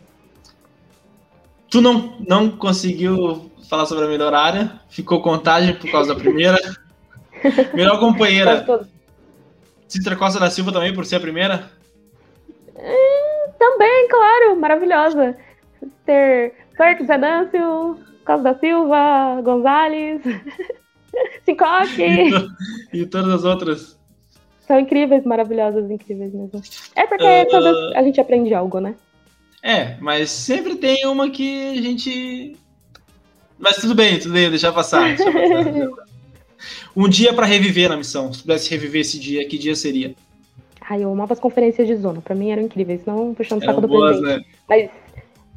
[1.69, 6.59] Tu não, não conseguiu falar sobre a melhor área, ficou contagem por causa da primeira.
[7.75, 8.65] melhor companheira.
[9.89, 11.71] Citra Costa da Silva também, por ser a primeira?
[12.83, 15.37] Hum, também, claro, maravilhosa.
[16.05, 20.23] Ter Perk Venâncio, Costa da Silva, Gonzalez,
[21.45, 22.03] Sincoque.
[22.93, 23.99] E, e todas as outras.
[24.67, 26.63] São incríveis, maravilhosas, incríveis mesmo.
[26.97, 28.95] É porque uh, todas a gente aprende algo, né?
[29.63, 32.57] É, mas sempre tem uma que a gente.
[33.59, 35.15] Mas tudo bem, tudo bem, deixa passar.
[35.17, 35.91] Deixa passar.
[36.97, 38.33] um dia para reviver na missão.
[38.33, 40.15] Se pudesse reviver esse dia, que dia seria?
[40.91, 42.21] Ai, eu amava as conferências de zona.
[42.21, 44.45] Pra mim eram incríveis, não puxando o saco do boas, presidente.
[44.45, 44.55] Né?
[44.69, 44.91] Mas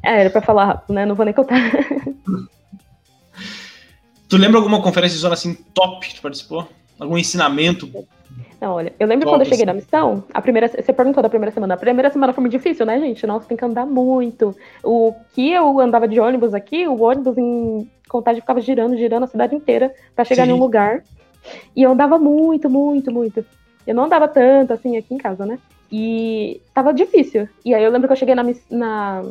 [0.00, 1.04] é, era pra falar rápido, né?
[1.04, 1.58] Não vou nem contar.
[4.28, 6.68] tu lembra alguma conferência de zona assim top que tu participou?
[7.00, 7.90] Algum ensinamento?
[8.60, 11.52] Não, olha, eu lembro quando eu cheguei na missão, a primeira, você perguntou da primeira
[11.52, 11.74] semana.
[11.74, 13.26] A primeira semana foi muito difícil, né, gente?
[13.26, 14.56] Nossa, tem que andar muito.
[14.84, 19.26] O que eu andava de ônibus aqui, o ônibus em contagem ficava girando, girando a
[19.26, 20.52] cidade inteira para chegar Sim.
[20.52, 21.02] em um lugar.
[21.74, 23.44] E eu andava muito, muito, muito.
[23.86, 25.58] Eu não andava tanto assim aqui em casa, né?
[25.90, 27.48] E tava difícil.
[27.64, 29.22] E aí eu lembro que eu cheguei na, na,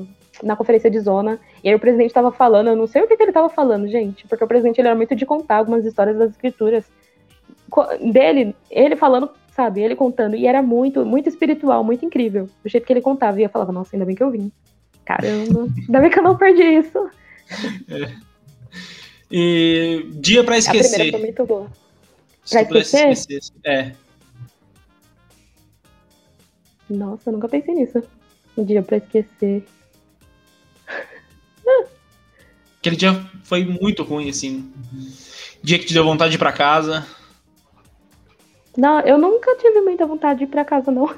[0.42, 3.18] na conferência de zona, e aí o presidente tava falando, eu não sei o que,
[3.18, 6.18] que ele tava falando, gente, porque o presidente ele era muito de contar algumas histórias
[6.18, 6.86] das escrituras
[8.00, 12.86] dele, ele falando, sabe, ele contando, e era muito, muito espiritual, muito incrível, o jeito
[12.86, 14.52] que ele contava, e eu falava, nossa, ainda bem que eu vim.
[15.04, 17.10] Caramba, ainda bem que eu não perdi isso.
[17.90, 18.34] É.
[19.30, 20.88] E dia para esquecer.
[20.88, 21.68] A primeira foi muito boa.
[22.50, 23.10] pra esquecer?
[23.10, 23.52] esquecer?
[23.66, 23.92] É.
[26.90, 28.04] Nossa, eu nunca pensei nisso.
[28.58, 29.66] Um dia para esquecer.
[32.80, 33.14] Aquele dia
[33.44, 34.72] foi muito ruim, assim.
[35.62, 37.08] Dia que te deu vontade de ir pra casa.
[38.76, 41.10] Não, eu nunca tive muita vontade de ir pra casa, não.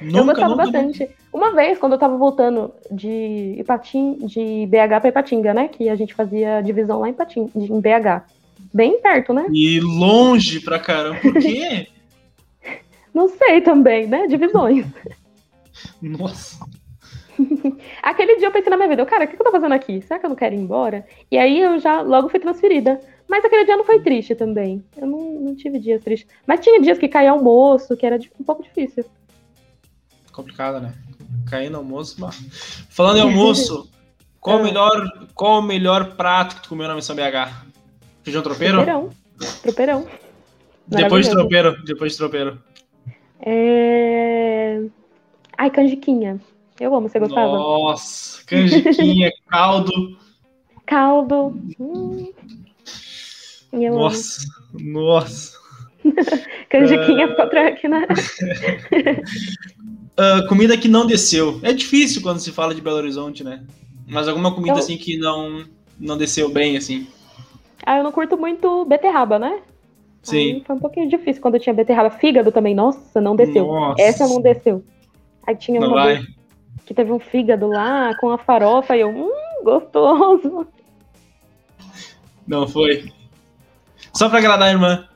[0.00, 1.00] Nunca, eu gostava nunca, bastante.
[1.00, 1.14] Nunca.
[1.30, 5.68] Uma vez, quando eu tava voltando de Ipatim, de BH pra Ipatinga, né?
[5.68, 8.24] Que a gente fazia divisão lá em Ipatim, em BH.
[8.72, 9.46] Bem perto, né?
[9.52, 11.20] E longe pra caramba.
[11.20, 11.86] Por quê?
[13.14, 14.26] não sei também, né?
[14.26, 14.86] Divisões.
[16.00, 16.58] Nossa.
[18.02, 20.02] Aquele dia eu pensei na minha vida, cara, o que eu tô fazendo aqui?
[20.02, 21.06] Será que eu não quero ir embora?
[21.30, 23.00] E aí eu já logo fui transferida.
[23.28, 24.84] Mas aquele dia não foi triste também.
[24.96, 26.28] Eu não, não tive dias tristes.
[26.46, 29.04] Mas tinha dias que caía almoço, que era um pouco difícil.
[30.32, 30.94] Complicado, né?
[31.48, 32.16] Cair no almoço.
[32.20, 32.84] Mas...
[32.90, 33.88] Falando em almoço,
[34.40, 34.64] qual, o ah.
[34.64, 37.70] melhor, qual o melhor prato que tu comeu na missão BH?
[38.24, 38.74] Feijão tropeiro?
[38.74, 39.10] Tropeirão.
[39.62, 40.06] Tropeirão.
[40.88, 41.84] Depois de tropeiro.
[41.84, 42.60] Depois de tropeiro.
[43.42, 44.82] É...
[45.56, 46.40] Ai, canjiquinha.
[46.78, 47.52] Eu amo, você gostava?
[47.52, 50.18] Nossa, canjiquinha, caldo.
[50.86, 51.54] Caldo.
[51.78, 52.32] Hum.
[53.72, 54.40] Nossa,
[54.74, 54.92] amo.
[54.92, 55.58] nossa.
[56.70, 57.42] canjiquinha uh...
[57.68, 58.06] aqui, né?
[60.18, 61.60] uh, comida que não desceu.
[61.62, 63.62] É difícil quando se fala de Belo Horizonte, né?
[64.08, 64.78] Mas alguma comida eu...
[64.78, 65.64] assim que não,
[65.98, 67.06] não desceu bem, assim.
[67.84, 69.60] Ah, eu não curto muito beterraba, né?
[70.22, 70.54] Sim.
[70.54, 72.10] Aí foi um pouquinho difícil quando eu tinha beterraba.
[72.10, 73.66] Fígado também, nossa, não desceu.
[73.66, 74.02] Nossa.
[74.02, 74.84] Essa não desceu.
[75.46, 76.26] Aí tinha não uma vai
[76.90, 79.30] que teve um fígado lá com a farofa e eu, hum,
[79.62, 80.66] gostoso.
[82.44, 83.12] Não foi.
[84.12, 85.08] Só pra agradar a irmã.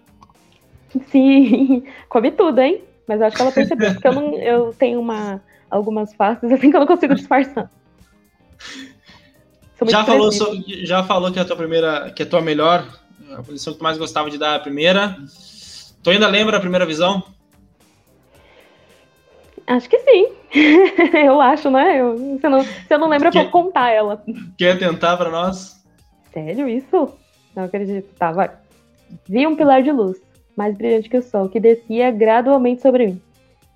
[1.10, 2.84] Sim, come tudo, hein?
[3.08, 6.70] Mas eu acho que ela percebeu, porque eu, não, eu tenho uma, algumas faces assim
[6.70, 7.68] que eu não consigo disfarçar.
[9.88, 10.30] Já falou,
[10.84, 12.86] já falou que a tua primeira, que a tua melhor,
[13.38, 15.16] a posição que tu mais gostava de dar é a primeira.
[16.02, 17.22] Tu ainda lembra a primeira visão?
[19.66, 20.28] Acho que sim.
[21.24, 22.00] eu acho, né?
[22.00, 24.22] Eu, você, não, você não lembra, pra contar ela.
[24.58, 25.82] Quer tentar para nós?
[26.32, 27.10] Sério isso?
[27.56, 28.14] Não acredito.
[28.18, 28.50] Tá, vai.
[29.28, 30.20] Vi um pilar de luz,
[30.56, 33.22] mais brilhante que o sol, que descia gradualmente sobre mim.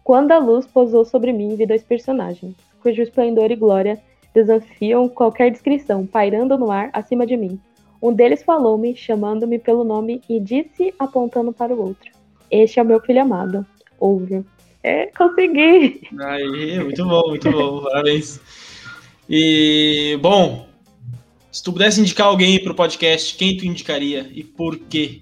[0.04, 4.00] Quando a luz pousou sobre mim, vi dois personagens, cujo esplendor e glória
[4.34, 7.60] desafiam qualquer descrição, pairando no ar acima de mim.
[8.00, 12.10] Um deles falou-me, chamando-me pelo nome, e disse, apontando para o outro:
[12.50, 13.66] Este é o meu filho amado.
[13.98, 14.44] Ouve.
[14.82, 16.06] É, consegui!
[16.20, 18.40] Aí, muito bom, muito bom, parabéns.
[19.28, 20.68] E, bom,
[21.50, 25.20] se tu pudesse indicar alguém para o podcast, quem tu indicaria e por quê?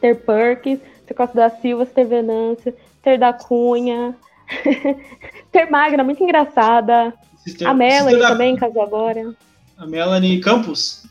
[0.00, 4.16] Ter Perkins, ter Costa da Silva, ter Venâncio, ter da Cunha,
[5.52, 7.14] ter Magna, muito engraçada.
[7.36, 8.60] Sister, a Melanie também, da...
[8.60, 9.34] casou agora.
[9.78, 11.04] A Melanie Campos?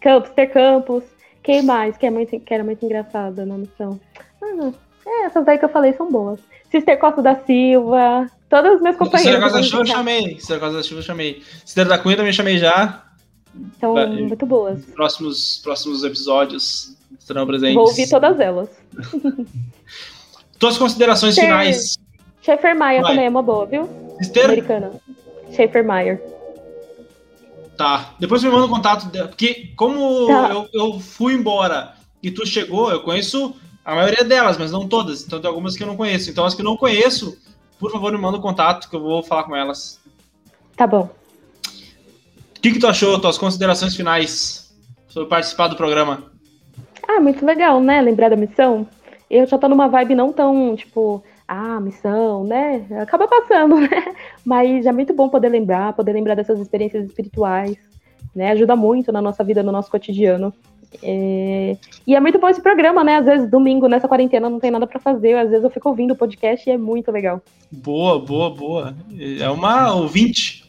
[0.00, 1.04] Campos, ter Campos.
[1.42, 3.98] Quem mais que, é muito, que era muito engraçada na missão?
[4.42, 4.72] Ah,
[5.06, 6.40] é, essas daí que eu falei são boas.
[6.70, 9.22] Sister Costa da Silva, todos os meus companheiros.
[9.22, 10.34] Sister Costa da Silva eu chamei.
[10.38, 11.42] Sister Costa da Silva eu chamei.
[11.64, 13.04] Sister da Cunha também chamei já.
[13.78, 14.84] São muito boas.
[14.86, 17.74] Próximos, próximos episódios estarão presentes.
[17.74, 18.68] Vou ouvir todas elas.
[20.58, 21.98] Tuas considerações finais.
[22.40, 23.88] Schaefer Mayer também é uma boa, viu?
[24.18, 24.44] Sister?
[24.44, 24.90] Americana.
[25.50, 26.31] Schaefer Mayer.
[27.82, 28.14] Tá.
[28.16, 29.26] Depois me manda o um contato dela.
[29.26, 30.50] Porque como tá.
[30.50, 35.26] eu, eu fui embora e tu chegou, eu conheço a maioria delas, mas não todas.
[35.26, 36.30] Então tem algumas que eu não conheço.
[36.30, 37.36] Então as que eu não conheço,
[37.80, 40.00] por favor, me manda o um contato que eu vou falar com elas.
[40.76, 41.10] Tá bom.
[42.56, 43.18] O que, que tu achou?
[43.18, 44.72] Tuas considerações finais
[45.08, 46.30] sobre participar do programa?
[47.08, 48.00] Ah, muito legal, né?
[48.00, 48.86] Lembrar da missão.
[49.28, 51.20] Eu já tô numa vibe não tão, tipo,
[51.52, 52.86] ah, missão, né?
[53.00, 54.14] Acaba passando, né?
[54.44, 57.76] Mas é muito bom poder lembrar, poder lembrar dessas experiências espirituais,
[58.34, 58.50] né?
[58.52, 60.52] Ajuda muito na nossa vida, no nosso cotidiano.
[61.02, 61.76] É...
[62.06, 63.16] E é muito bom esse programa, né?
[63.16, 65.34] Às vezes, domingo, nessa quarentena, não tem nada para fazer.
[65.34, 67.42] Às vezes eu fico ouvindo o podcast e é muito legal.
[67.70, 68.96] Boa, boa, boa.
[69.40, 70.64] É uma ouvinte.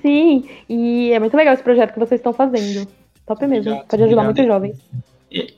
[0.00, 2.86] Sim, e é muito legal esse projeto que vocês estão fazendo.
[3.26, 3.70] Top mesmo.
[3.70, 4.76] Obrigado, Pode ajudar muitos jovens.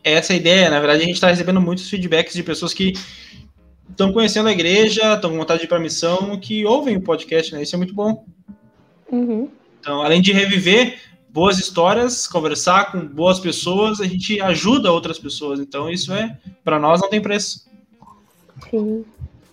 [0.03, 2.93] Essa é a ideia, na verdade, a gente está recebendo muitos feedbacks de pessoas que
[3.95, 7.01] estão conhecendo a igreja, estão com vontade de ir para a missão, que ouvem o
[7.01, 7.63] podcast, né?
[7.63, 8.25] Isso é muito bom.
[9.11, 9.49] Uhum.
[9.81, 10.99] Então, além de reviver
[11.31, 15.61] boas histórias, conversar com boas pessoas, a gente ajuda outras pessoas.
[15.61, 17.67] Então, isso é, para nós, não tem preço.
[18.71, 19.05] Sim.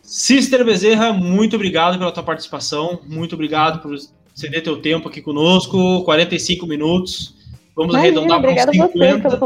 [0.01, 3.95] Sister Bezerra, muito obrigado pela tua participação, muito obrigado por
[4.33, 7.35] ceder teu tempo aqui conosco, 45 minutos.
[7.75, 9.39] Vamos Imagina, arredondar para uns 50.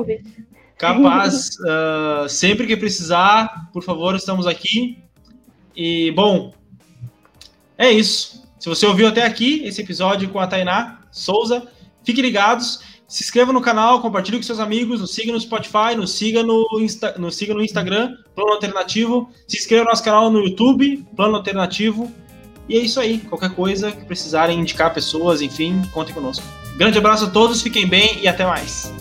[0.78, 4.98] Capaz, uh, sempre que precisar, por favor, estamos aqui.
[5.76, 6.54] E, bom,
[7.78, 8.44] é isso.
[8.60, 11.68] Se você ouviu até aqui esse episódio com a Tainá Souza,
[12.04, 12.82] fiquem ligados.
[13.08, 16.66] Se inscreva no canal, compartilhe com seus amigos, nos siga no Spotify, nos siga no,
[16.80, 19.30] Insta, nos siga no Instagram, Plano Alternativo.
[19.48, 22.12] Se inscreva no nosso canal no YouTube, Plano Alternativo.
[22.68, 23.20] E é isso aí.
[23.20, 26.44] Qualquer coisa que precisarem indicar pessoas, enfim, contem conosco.
[26.78, 28.92] Grande abraço a todos, fiquem bem e até mais.